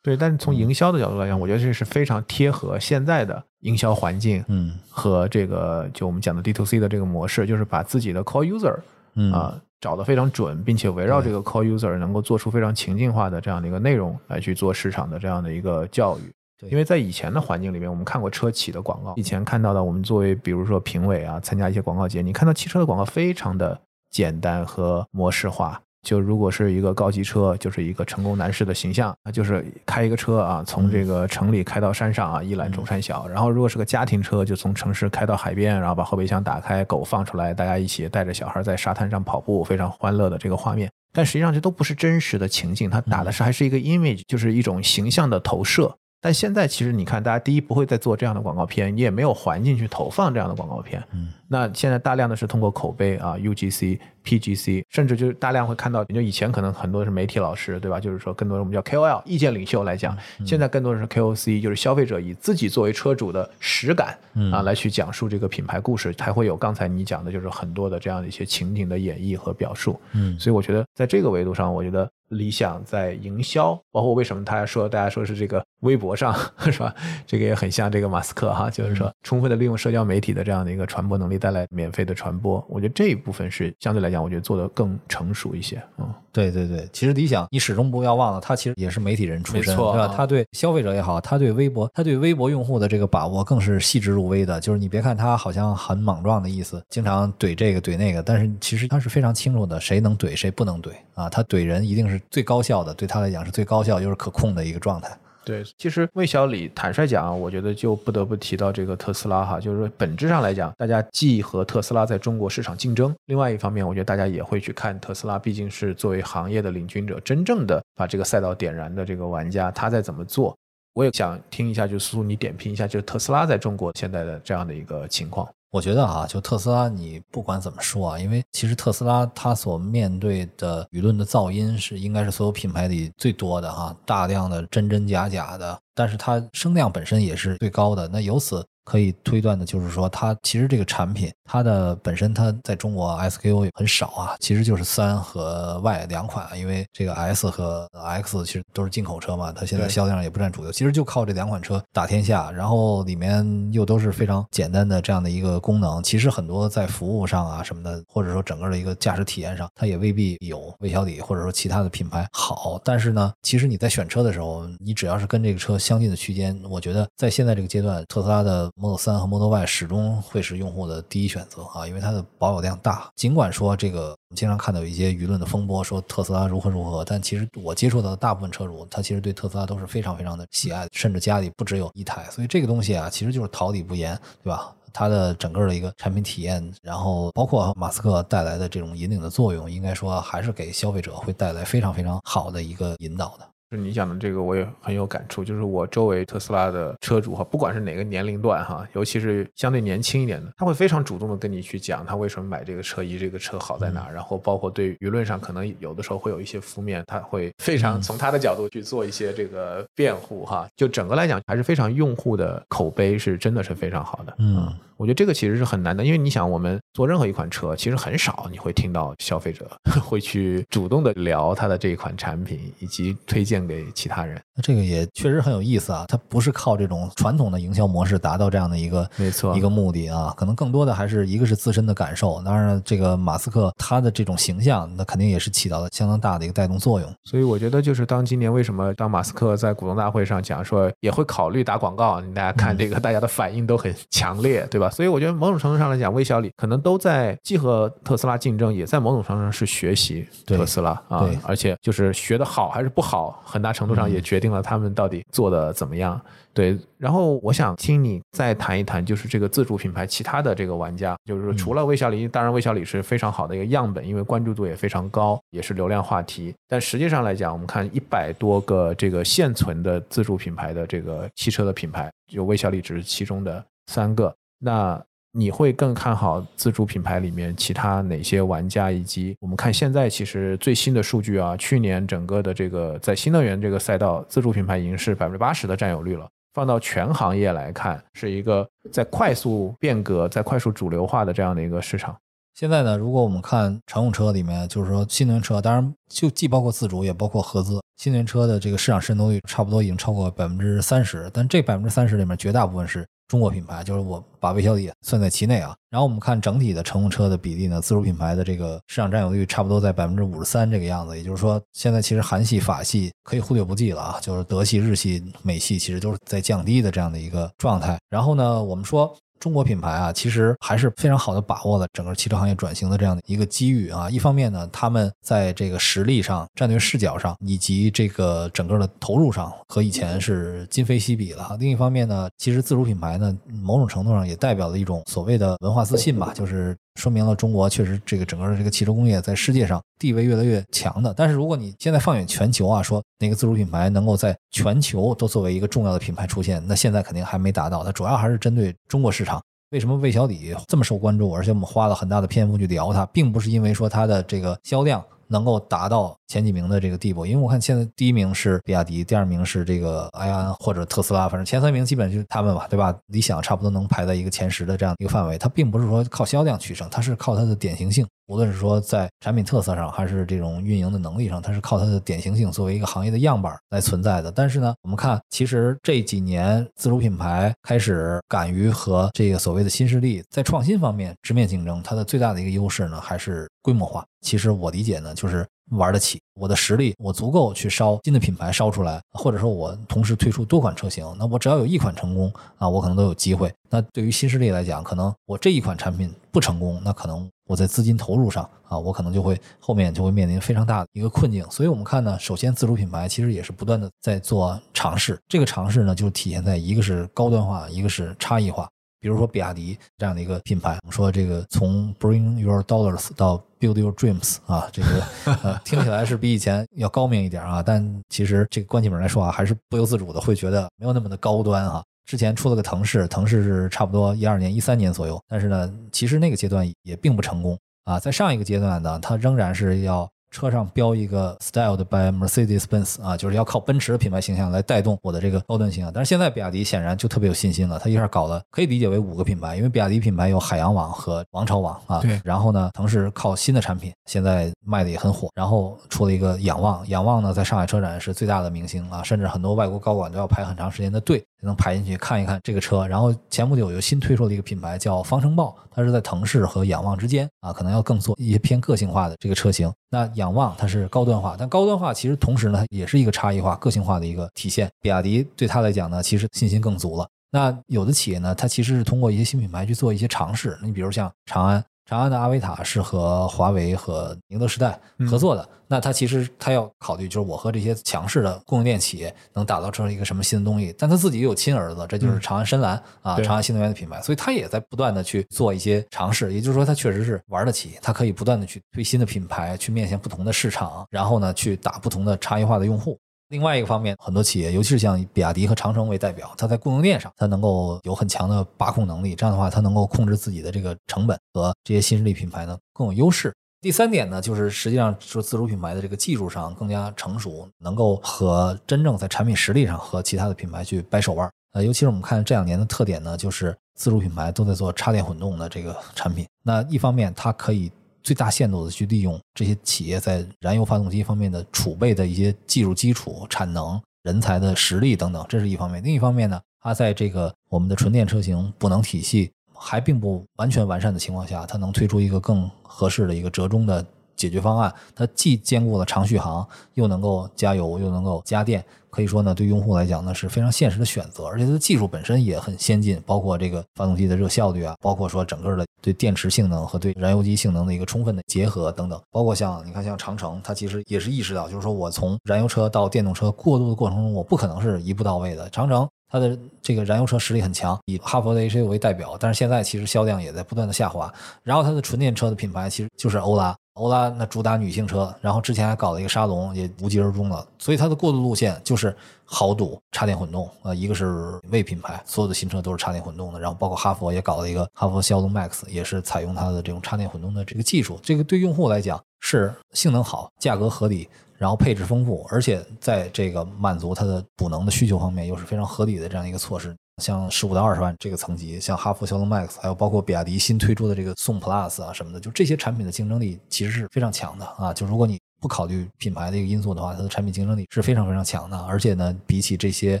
[0.02, 8.76] 对，但是从营销的角度来讲，我觉得这是非常贴合现在的营销环境，嗯，和这个就我们讲的 D to C 的这个模式，就是把自己的 Core User，
[9.14, 9.60] 嗯啊。
[9.80, 16.22] 找的非常准，并且围绕这个 core user 能够做出非常情境化的这样的一个内容来去做市场的这样的一个教育。
[16.70, 23.80] 因为在以前的环境里面，我们看过车企的广告，以前看到的，我们作为比如说评委啊，参加一些广告节，你看到汽车的广告非常的
[24.10, 25.80] 简单和模式化。
[26.00, 33.26] 就如果是一个高级车，就是一个成功男士的形象，那就是开一个车啊，从这个城里开到山上啊，一览众山小。
[33.28, 40.88] 然后如果是个家庭车，就从城市开到海边，然后把后备箱打开，狗放出来，大家一起带着小孩在沙滩上跑步，非常欢乐的这个画面。
[41.12, 45.94] 但实际上这都不是真实的情境，它打的是还是一个 image，就是一种形象的投射。
[46.20, 51.02] 但现在其实你看，大家第一不会再做这样的广告片，你也没有环境去投放这样的广告片。
[51.12, 57.98] 嗯，那现在大量的是通过口碑啊，UGC、PGC，甚至就是大量会看到，就以前可能很多是媒体老师，对吧？
[57.98, 64.18] 就是说更多的我们叫 KOL 意见领袖来讲，现在更多的是 KOC，就是消费者以自己作为车主的实感
[64.52, 69.98] 啊来去讲述这个品牌故事，才会有刚才你讲的就是很多的这样的一些情景的演绎和表述。
[70.12, 72.08] 嗯，所以我觉得在这个维度上，我觉得。
[72.32, 76.38] 理想在营销，包括为什么他说大家说是这个微博上
[76.70, 76.94] 是吧？
[77.26, 82.64] 这个也很像这个马斯克哈，就是说充分的利用社交媒体的这样的一个传播能力，带来免费的传播。
[82.68, 85.82] 我觉得这一部分是相对来讲，我觉得做的更成熟一些。
[85.98, 90.12] 嗯，对对对，其实理想你始终不要忘了，他其实也是媒体人出身，对吧？
[90.14, 94.60] 他对消费者也好，他对微博，他对微博用户的这个把握更是细致入微的。
[94.60, 101.28] 就是你别看他好像很莽撞的意思，经常怼这个怼那个，但是其实他是非常清楚的，谁能怼谁不能怼啊？
[101.28, 102.18] 他怼人一定是。
[102.30, 105.16] 最高效的，对他来讲是最高效又是可控的一个状态。
[105.48, 120.54] 对，其实魏小李坦率讲啊，我觉得就不得不提到这个特斯拉哈，就是说本质上来讲，大家既和特斯拉在中国市场竞争，另外一方面，我觉得大家也会去看特斯拉，毕竟是作为行业的领军者，真正的把这个赛道点燃的这个玩家，他在怎么做？
[120.92, 125.48] 我也想听一下，就苏苏你点评一下，就是特斯拉在中国现在的这样的一个情况。
[125.70, 138.08] 我觉得啊，就特斯拉，你不管怎么说啊，因为其实特斯拉它所面对的舆论的噪音是应该是所有品牌里最多的啊，大量的真真假假的，但是它声量本身也是最高的。
[138.08, 138.64] 那由此。
[138.88, 173.10] 可以推断的就是说，它其实这个产品，它的本身它在中国 SKU 很少啊，其实就是三和 Y 两款，因为这个 S 和 X 其实都是进口车嘛，它现在销量也不占主流，其实就靠这两款车打天下，然后里面又都是非常简单的这样的一个功能，其实很多在服务上啊什么的，或者说整个的一个驾驶体验上，它也未必有魏小李或者说其他的品牌好，但是呢，其实你在选车的时候，你只要是跟这个车相近的区间，我觉得在现在这个阶段，特斯拉的 Model 3和 Model Y 始终会是用户的第一选择啊，因为它的保有量大。
[173.16, 182.24] 尽管说这个，我们经常看到有一些舆论的风波，说特斯拉如何如何，但其实我接触到的大部分车主，他其实对特斯拉都是非常非常的喜爱，甚至家里不只有一台。
[182.30, 184.72] 所以这个东西啊，其实就是桃李不言，对吧？
[184.92, 193.48] 它的整个的一个产品体验，然后包括马斯克带来的这种引领的作用，应该说还是给消费者会带来非常非常好的一个引导的。
[193.70, 195.44] 是你讲的这个，我也很有感触。
[195.44, 204.08] 就是我周围特斯拉的车主哈，不管是哪个年龄段哈，尤其是相对年轻一点的，他会非常主动的跟你去讲他为什么买这个车，以这个车好在哪。
[204.10, 210.68] 然后包括对舆论上可能有的时候会有一些负面，他会非常从他的角度去做一些这个辩护哈。
[210.76, 214.34] 就整个来讲，还是非常用户的口碑是真的是非常好的。
[214.38, 219.70] 嗯，我觉得这个其实是很难的，因为你想，我们做任何一款车，其实很少你会听到消费者
[220.02, 224.36] 会去主动的聊他的这一款产品，以及推荐给其他人。
[224.56, 237.08] 那这个也确实很有意思啊，它不是靠这种传统的营销模式达到这样的一个没错一个目的啊，可能更多的还是一个是自身的感受，当然这个马斯克他的这种形象，那肯定也是起到了相当大的一个带动作用。
[237.22, 244.87] 所以我觉得就是当今年为什么当马斯克在股东大会上讲说也会考虑打广告，大家看这个大家的反应都很强烈，对吧？
[244.90, 256.20] 所以我觉得某种程度上来讲，微小李可能都在既和特斯拉竞争，也在某种程度上是学习特斯拉啊，而且就是学的好还是不好，很大程度上也决定了他们到底做的怎么样。
[256.54, 266.52] 对，然后我想听你再谈一谈，就是这个自主品牌其他的这个玩家，就是说除了魏小李，当然魏小李是非常好的一个样本，因为关注度也非常高，也是流量话题。
[266.66, 274.34] 但实际上来讲，我们看一百多个这个现存的自主品牌的这个汽车的品牌，就魏小李只是其中的三个。
[274.58, 275.02] 那
[275.32, 278.90] 你会更看好自主品牌里面其他哪些玩家？
[278.90, 286.26] 以及我们看现在其实最新的数据啊，去年整个的这个在新能源这个赛道，自主品牌已经是百分之八十的占有率了。
[286.54, 292.16] 放到全行业来看，是一个在快速变革、在快速主流化的这样的一个市场。
[292.54, 297.80] 现在呢，如果我们看乘用车里面，就是说新能源车，当然就既包括自主，也包括合资。
[297.96, 303.06] 新能源车的这个市场渗透率差不多已经超过百分之三十，但这百分之三十里面绝大部分是。
[303.28, 317.98] 中国品牌就是我把魏小李算在其内啊，然后我们看整体的乘用车的比例呢，自主品牌的这个市场占有率差不多在百分之五十三这个样子，也就是说，现在其实韩系、法系可以忽略不计了啊，就是德系、日系、美系其实都是在降低的这样的一个状态。
[318.08, 319.14] 然后呢，我们说。
[319.38, 324.10] 中国品牌啊，其实还是非常好的把握了整个汽车行业转型的这样的一个机遇啊。
[324.10, 331.56] 一方面呢，他们在这个实力上、战略视角上，以及这个整个的投入上，和以前是今非昔比了。
[331.58, 336.76] 另一方面呢，其实自主品牌呢，某种程度上也代表了一种所谓的文化自信吧，就是。
[336.98, 341.14] 说明了中国确实这个整个的这个汽车工业在世界上地位越来越强的。
[341.16, 347.84] 但是如果你现在放眼全球啊，说哪个自主品牌能够在全球都作为一个重要的品牌出现，那现在肯定还没达到。
[347.84, 349.40] 它主要还是针对中国市场。
[349.70, 351.30] 为什么魏小李这么受关注？
[351.30, 355.02] 而且我们花了很大的篇幅去聊它，并不是因为说它的这个销量。
[355.30, 362.94] 能够达到前几名的这个地步，因为我看现在第一名是比亚迪，第二名是这个埃安或者特斯拉，反正前三名基本就是他们吧，对吧？
[363.06, 365.38] 理想差不多能排在一个前十的这样一个范围。
[365.38, 368.06] 它并不是说靠销量取胜，它是靠它的典型性。
[368.26, 374.30] 无论是说在产品特色上，还是这种运营的能力上，它是靠它的典型性作为一个行业的样板来存在的。
[374.30, 384.04] 但是呢，我们看，其实这几年自主品牌开始敢于和这个所谓的新势力在创新方面直面竞争，它的最大的一个优势呢，还是规模化。
[384.20, 393.52] 其实我理解呢，就是玩得起，我的实力我足够去烧新的品牌烧出来，或者说我同时推出多款车型，那我只要有一款成功啊，我可能都有机会。
[393.70, 401.44] 那对于新势力来讲，可能我这一款产品不成功，那可能我在资金投入上啊，我可能就会后面就会面临非常大的一个困境。
[401.50, 408.66] 所以，我们看呢，首先自主品牌其实也是不断的在做尝试，这个尝试呢，就体现在一个是高端化，一个是差异化。
[409.00, 415.06] 比如说比亚迪这样的一个品牌，我们说这个从 Bring Your Dollars 到 Build Your Dreams 啊，这个
[415.42, 421.82] 呃听起来是比以前要高明一点啊，但其实这个关起门来说啊，还是不由自主的会觉得没有那么的高端哈。
[422.06, 428.00] 之前出了个腾势，腾势是差不多一二年、一三年左右，但是呢，其实那个阶段也并不成功啊。
[428.00, 430.08] 在上一个阶段呢，它仍然是要。
[430.30, 435.92] 车上标一个 Styled by Mercedes-Benz 啊，就是要靠奔驰的品牌形象来带动我的这个高端形象。
[435.92, 442.00] 但是现在比亚迪显然就特别有信心了，它一下搞了，可以理解为五个品牌，因为比亚迪品牌有海洋网和王朝网啊。
[442.00, 442.20] 对。
[442.24, 445.28] 然后呢，腾势靠新的产品，现在卖的也很火。
[445.34, 452.86] 然后出了一个仰望，仰望呢在上海车展是最大的明星啊，甚至很多外国高管都要排很长时间的队才能排进去看一看这个车。
[452.86, 459.72] 然后前不久又新推出了一个品牌叫方程豹，它是在腾势和仰望之间啊，可能要更做一些偏个性化的这个车型。
[459.90, 464.70] 那仰望它是高端化，但高端化其实同时呢，也是一个差异化、个性化的一个体现。
[464.80, 467.08] 比亚迪对它来讲呢，其实信心更足了。
[467.30, 470.58] 那有的企业呢，它其实是通过一些新品牌去做一些尝试。
[470.62, 474.78] 你比如像长安，长安的阿维塔是和华为和宁德时代
[475.10, 475.48] 合作的。
[475.66, 480.74] 那它其实它要考虑，就是我和这些强势的供应链企业能打造成一个什么新的东西。
[480.78, 486.34] 但它自己又有亲儿子，这就是长安深蓝啊，长安新能源的品牌，所以它也在不断的去做一些尝试。
[486.34, 492.98] 也就是说，它确实是玩得起，它可以不断的去推新的品牌，去面向不同的市场，然后呢，去打不同的差异化的用户。
[493.28, 499.14] 另外一个方面，很多企业，尤其是像比亚迪和长城为代表，它在供应链上，它能够有很强的把控能力。
[499.14, 503.34] 这样的话，它能够控制自己的这个成本，和这些新势力品牌呢更有优势。
[503.60, 511.30] 第三点呢，就是实际上说自主品牌的这个技术上更加成熟，能够和真正在产品实力上和其他的品牌去掰手腕。
[511.52, 516.26] 呃，尤其是我们看这两年的特点呢，就是自主品牌都在做插电混动的这个产品。
[516.44, 517.70] 那一方面，它可以
[518.08, 525.84] 最大限度的去利用这些企业在燃油发动机方面的储备的一些技术基础、产能、人才的实力等等，这是一方面。
[525.84, 533.84] 另一方面呢，它在这个我们的纯电车型补能体系还并不完全完善的情况下，它能推出一个更合适的一个折中的
[534.18, 534.70] 解决方案。
[534.94, 541.24] 它既兼顾了长续航，又能够加油，又能够加电，可以说呢，对用户来讲呢是非常现实的选择。
[541.24, 549.00] 而且它的技术本身也很先进，包括这个发动机的热效率啊，包括说整个的对电池性能和对燃油机性能的一个充分的结合等等。
[549.10, 555.48] 包括像你看，像长城，它其实也是意识到，就是说我从燃油车到电动车过渡的过程中，我不可能是一步到位的。
[555.50, 561.12] 长城它的这个燃油车实力很强，以哈佛的 H 6为代表，但是现在其实销量也在不断的下滑。
[561.42, 567.46] 然后它的纯电车的品牌其实就是欧拉，欧拉那主打女性车，然后之前还搞了一个沙龙，也无疾而终了。
[567.58, 577.98] 所以它的过渡路线就是豪赌插电混动，呃，一个是为品牌，所有的新车都是插电混动的，然后包括哈佛也搞了一个哈佛枭龙 Max，也是采用它的这种插电混动的这个技术。
[578.02, 581.08] 这个对用户来讲是性能好，价格合理。
[581.38, 586.74] 然后配置丰富，而且在这个满足它的补能的需求方面，又是非常合理的这样一个措施。
[586.98, 594.72] 像十五到二十万这个层级，像哈弗枭龙 Max，还有包括比亚迪新推出的这个宋 Plus 啊什么的，就这些产品的竞争力其实是非常强的啊。
[594.72, 598.58] 就如果你不考虑品牌的一个因素的话，它的产品竞争力是非常非常强的。
[598.58, 600.00] 而且呢，比起这些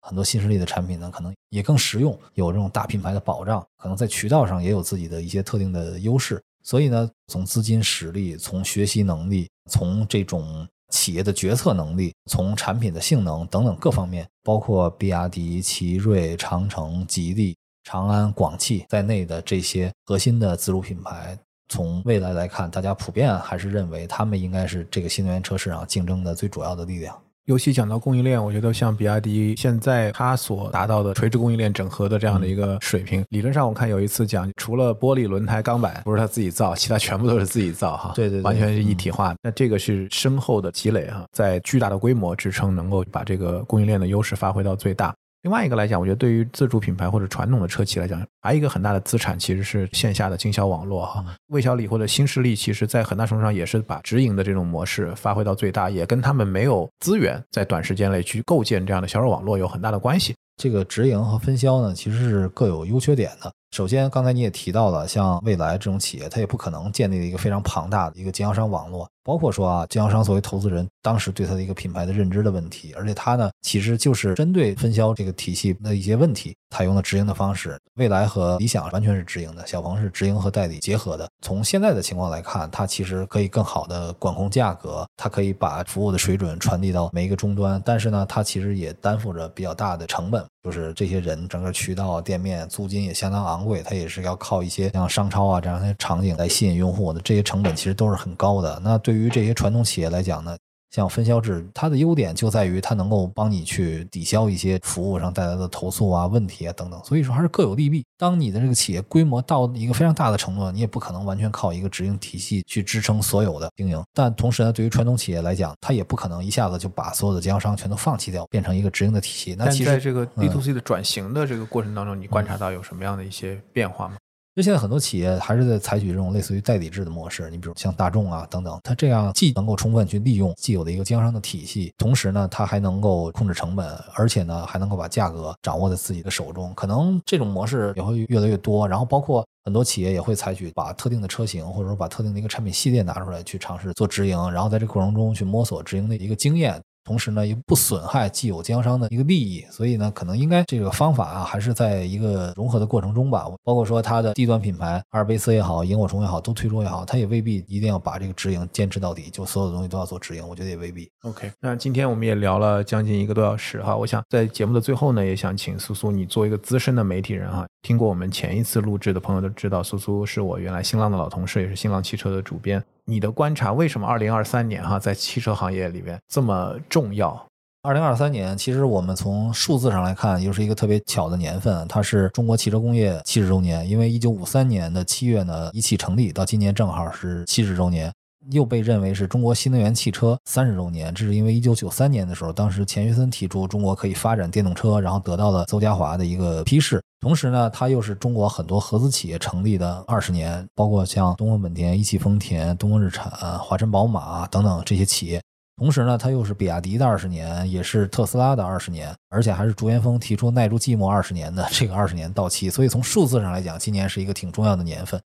[0.00, 6.42] 很多新势力的产品呢，可能也更实用，有这种大品牌的保障，可能在渠道上也有自己的一些特定的优势。
[6.62, 21.38] 所以呢，从资金实力、从学习能力、从这种企业的决策能力，从产品的性能等等各方面，包括比亚迪、奇瑞、长城、吉利、长安、广汽在内的这些核心的自主品牌，
[21.68, 27.16] 从未来来看，大家普遍还是认为他们应该是这个新能源车市场竞争的最主要的力量。
[27.46, 39.34] 尤其讲到供应链，我觉得像比亚迪现在它所达到的垂直供应链整合的这样的一个水平，理论上我看有一次讲，除了玻璃、轮胎、钢板不是他自己造，其他全部都是自己造哈，对对对完全是一体化。
[39.42, 45.14] 那这个是深厚的积累哈，在巨大的规模支撑，能够把这个供应链的优势发挥到最大。
[45.42, 51.24] 另外一个来讲，我觉得对于自主品牌或者传统的车企来讲，还有一个很大的资产其实是线下的经销网络哈。
[51.46, 60.34] 魏小李或者新势力，其实在很大程度上也是把直营的这种模式发挥到最大，也跟他们没有资源在短时间内去构建这样的销售网络有很大的关系。
[60.56, 63.50] 这个直营和分销呢，其实是各有优缺点的。
[63.70, 77.78] 首先，刚才你也提到了，像蔚来这种企业，它也不可能建立一个非常庞大的一个经销商网络，包括说啊，经销商作为投资人，当时对它的一个品牌的认知的问题，而且它呢，其实就是针对分销这个体系的一些问题，采用了直营的方式。
[77.94, 81.28] 蔚来和理想完全是直营的，小鹏是直营和代理结合的。
[81.40, 90.44] 从现在的情况来看，它其实可以更好的管控价格，它可以把服务的水准传递到每一个终端，但是呢，它其实也担负着比较大的成本。
[90.62, 98.78] 就是这些人，整个渠道、店面租金也相当昂贵，他也是要靠一些像商超啊这样的场景来吸引用户的，这些成本其实都是很高的。
[98.84, 100.56] 那对于这些传统企业来讲呢，
[100.90, 108.04] 像分销制，它的优点就在于它能够帮你去抵消一些服务上带来的投诉啊、问题啊等等，所以说还是各有利弊。
[108.18, 114.02] 当你的这个企业规模到一个非常大的程度，你也不可能完全靠一个直营体系去支撑所有的经营。
[114.12, 119.54] 但同时呢，对于传统企业来讲，它也不可能一下子就把所有的经销商全都放弃掉，变成一个直营的体系。
[119.56, 124.16] 那其实在这个嗯 D to C 的转型的这个过程当中，你观察到有什么样的一些变化吗？
[124.62, 136.72] 现在很多企业还是在采取这种类似于代理制的模式，你比如像大众啊等等，它这样既能够充分去利用既有的一个经销商的体系，同时呢，它还能够控制成本，而且呢，还能够把价格掌握在自己的手中。
[136.74, 146.80] 可能这种模式也会越来越多，然后包括很多企业也会采取把特定的车型或者说把特定的一个产品系列拿出来去尝试做直营，然后在这过程中去摸索直营的一个经验。
[147.10, 153.46] 同时呢又不损害既有经销商的一个利益，所以呢可能应该这个方法啊还是在一个融合的过程中吧。
[153.64, 161.10] 包括说它的低端品牌阿尔卑斯也好，萤火虫也好，都推出也好，它也未必一定要把这个直营坚持到底，就所有的东西都要做直营，我觉得也未必。
[161.22, 172.80] OK，那今天我们也聊了将近一个多小时哈，我想在节目的最后呢，也想请苏苏，你作为一个资深的媒体人哈，听过我们前一次录制的朋友都知道，苏苏是我原来新浪的老同事，也是新浪汽车的主编。
[173.10, 177.44] 你的观察，为什么二零二三年哈在汽车行业里面这么重要？
[177.82, 183.88] 二零二三年，其实我们从数字上来看，又是一个特别巧的年份，它是中国汽车工业七十周年。
[183.88, 188.12] 因为一九五三年的七月呢，一汽成立，到今年正好是七十周年，
[188.50, 191.12] 又被认为是中国新能源汽车三十周年。
[191.14, 197.02] 这是因为一九九三年的时候，当时钱学森提出中国可以发展电动车，然后得到了邹家华的一个批示。
[197.20, 205.40] 同时呢，它又是中国很多合资企业成立的二十年，包括像东风本田、一汽丰田、东风日产、华晨宝马等等这些企业。
[205.76, 212.68] 同时呢，它又是比亚迪的二十年，也是特斯拉的二十年，而且还是朱元峰提出耐住寂寞二十年的这个二十年到期。
[212.68, 215.20] 所以从数字上来讲，今年是一个挺重要的年份。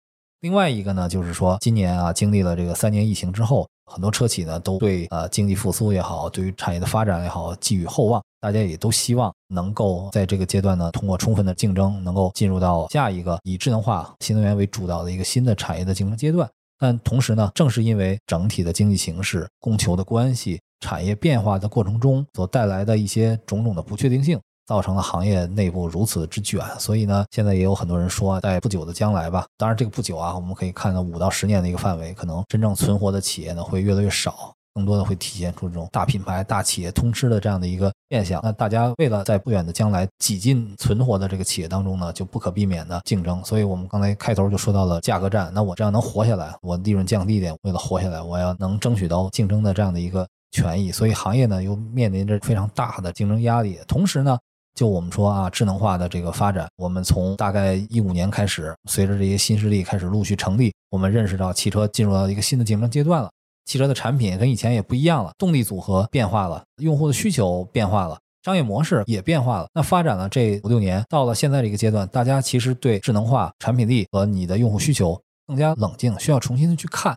[0.43, 8.21] 另外一个呢，就是说今年啊，经历了这个三年疫情之后，很多车企呢都对呃经济复苏也好，对于产业的发展也好寄予厚望。
[8.41, 16.51] 大家也都希望能够在这个阶段呢，通过充分的竞争，能够进入到下一个以智能化、新能源为主导的一个新的产业的竞争阶段。
[16.77, 26.61] 但同时呢，正是因为整体的经济形势、供求的关系、产业变化的过程中所带来的一些种种的不确定性，造成了行业内部如此之卷。
[26.79, 34.53] 所以呢，现在也有很多人说，在不久的将来吧，当然这个不久啊，我们可以看到五到十年的一个范围，可能真正存活的企业呢会越来越少。
[34.75, 38.41] 更多的会体现出这种大品牌、大企业通吃的这样的一个现象。
[38.43, 43.45] 那大家为了在不远的将来挤进存活的这个企业当中呢，就不可避免的竞争。
[43.45, 45.53] 所以我们刚才开头就说到了价格战。
[45.53, 50.91] 那我这样能活下来，我利润降低一点，为了活下来，我要能争取到竞争的这样的一个权益。
[50.91, 53.79] 所以行业呢又面临着非常大的竞争压力。
[53.87, 54.39] 同时呢，
[54.75, 63.31] 就我们说啊，智能化的这个发展，我们从大概一五年开始，随着这些新势力开始陆续成立，我们认识到汽车进入到一个新的竞争阶段了。
[63.65, 69.69] 汽车的产品跟以前也不一样了，动力组合变化了，用户的需求变化了，商业模式也变化了。
[69.75, 77.15] 那发展了这五六年，到了现在这个阶段，大家其实对智能化、产品力和你的用户需求更加冷静，需要重新的去看。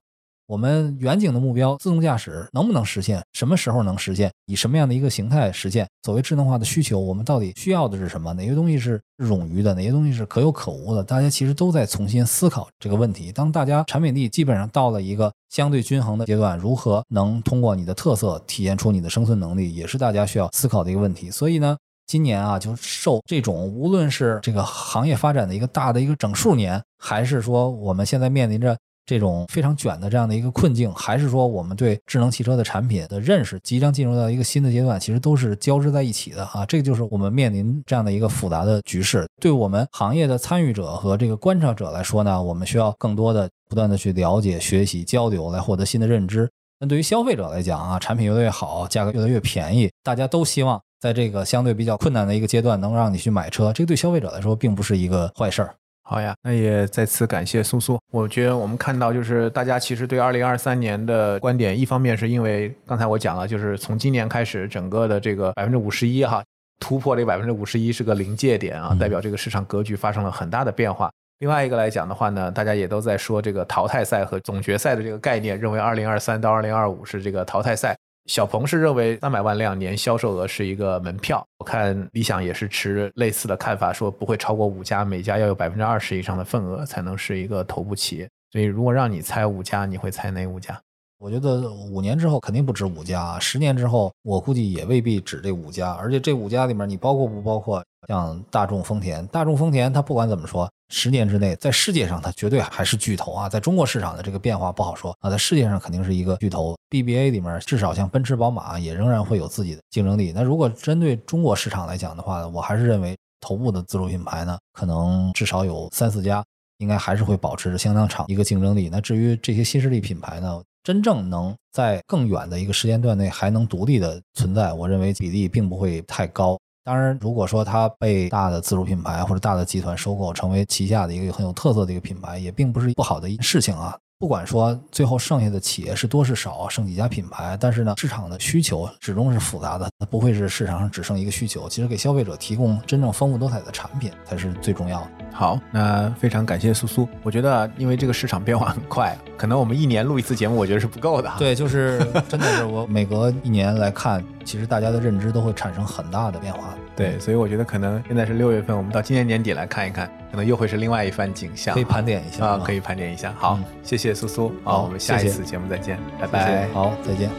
[0.47, 3.19] 我们远景的目标，自动驾驶能不能实现？
[3.33, 4.31] 什么时候能实现？
[4.45, 5.87] 以什么样的一个形态实现？
[6.03, 8.31] 所谓智能化的需求，我们到底需要的是什么？
[8.33, 9.73] 哪些东西是冗余的？
[9.73, 11.03] 哪些东西是可有可无的？
[11.03, 13.31] 大家其实都在重新思考这个问题。
[13.31, 21.31] 当大家产品力基本上到了一个相对均衡的阶段，如何能通过你的特色体现出你的生存能力，也是大家需要思考的一个问题。
[21.31, 21.75] 所以呢，
[22.05, 28.77] 今年啊，就受这种无论是这个行业发展的一个大的一个整数年，还是说我们现在面临着。
[29.05, 36.65] 这种非常卷的这样的一个困境，还是说我们对智能汽车的产品的认识即将进入到一个新的阶段，其实都是交织在一起的啊。
[36.65, 39.27] 这个就是我们面临这样的一个复杂的局势。
[39.41, 46.49] 对我们行业的参与者和这个观察者来说呢，我们需要更多的不断的去了解、学习、交流，来获得新的认知。
[46.79, 55.75] 那对于消费者来讲啊，产品越来越好，价格越来越便宜，大家都希望在这个相对比较困难的一个阶段能让你去买车，这个对消费者来说并不是一个坏事儿。
[56.07, 57.99] 好呀，那也再次感谢苏苏。
[58.11, 66.43] 我觉得我们看到，就是大家其实对二零二三年的观点，一方面是因为刚才我讲了，就是从今年开始，整个的这个百分之五十一哈，
[66.79, 71.09] 突破这个百分之五十一是个临界点啊，代表这个市场格局发生了很大的变化。
[71.39, 77.97] 另外一个来讲的话呢，大家也都在说这个淘汰赛和总决赛的这个概念，认为二零二三到二零二五是这个淘汰赛。
[78.25, 88.27] 小鹏是认为三百万辆年销售额是一个门票，我看理想也是持类似的看法，说不会超过五家，每家要有百分之二十以上的份额才能是一个头部企业。
[88.51, 90.79] 所以如果让你猜五家，你会猜哪五家？
[91.17, 99.25] 我觉得五年之后肯定不止五家，十年之后我估计也未必止这五家，而且这五家里面你包括不包括像大众、丰田？
[99.27, 100.69] 大众、丰田它不管怎么说。
[100.89, 103.49] 十年之内，在世界上它绝对还是巨头啊！
[103.49, 106.77] 在中国市场的这个变化不好说啊，在世界上肯定是一个巨头。
[106.91, 110.31] BBA 里面至少像奔驰、宝马也仍然会有自己的竞争力。
[110.31, 116.45] 那如果针对中国市场来讲的话，我还是认为头部的自主品牌呢，可能至少有三四家，
[116.77, 118.87] 应该还是会保持着相当长一个竞争力。
[118.91, 126.55] 那至于这些新势力品牌呢，真正能在更远的一个时间段内还能独立的存在，我认为比例并不会太高。
[126.85, 133.97] 当然，如果说它被大的自主品牌或者大的集团收购，成为旗下的一个很有特色的一个品牌，也并不是不好的事情啊。
[134.17, 141.67] 不管说最后剩下的企业是多是少，剩几家品牌，但是呢，市场的需求始终是复杂的，它不会是市场上只剩一个需求。
[141.67, 145.07] 其实给消费者提供真正丰富多彩的产品才是最重要的。
[145.33, 147.05] 好，那非常感谢苏苏。
[147.23, 151.29] 我觉得，因为这个市场变化很快，可能我们一年录一次节目，我觉得是不够的。
[151.37, 151.99] 对，就是
[152.29, 156.73] 真的是我每隔一年来看，其实大家的认知都会产生很大的变化。
[156.95, 161.73] 对，所以我觉得可能现在是六月份，我们到今年年底来看一看，可能又会是另外一番景象。
[161.73, 163.33] 可以盘点一下啊，可以盘点一下。
[163.33, 164.49] 好，谢谢苏苏。
[164.63, 166.69] 好，我们下一次节目再见，拜拜。
[166.69, 167.29] 好，再见。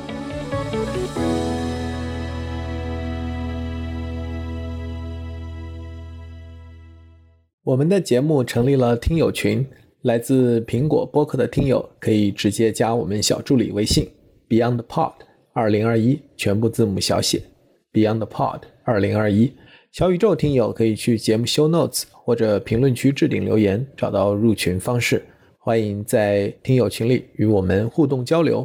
[7.63, 9.67] 我们的节目成立了听友群，
[10.03, 14.07] 来自苹果播客的听友可以直接加我们小助理微信
[14.51, 15.13] BeyondPod
[15.55, 17.43] 二零二一，全部字母小写
[17.95, 19.53] BeyondPod 二零二一。
[19.91, 25.25] 小宇宙听友可以去节目 Show Notes 或者评论区置顶留言，找到入群方式。
[25.59, 28.65] 欢迎在听友群里与我们互动交流。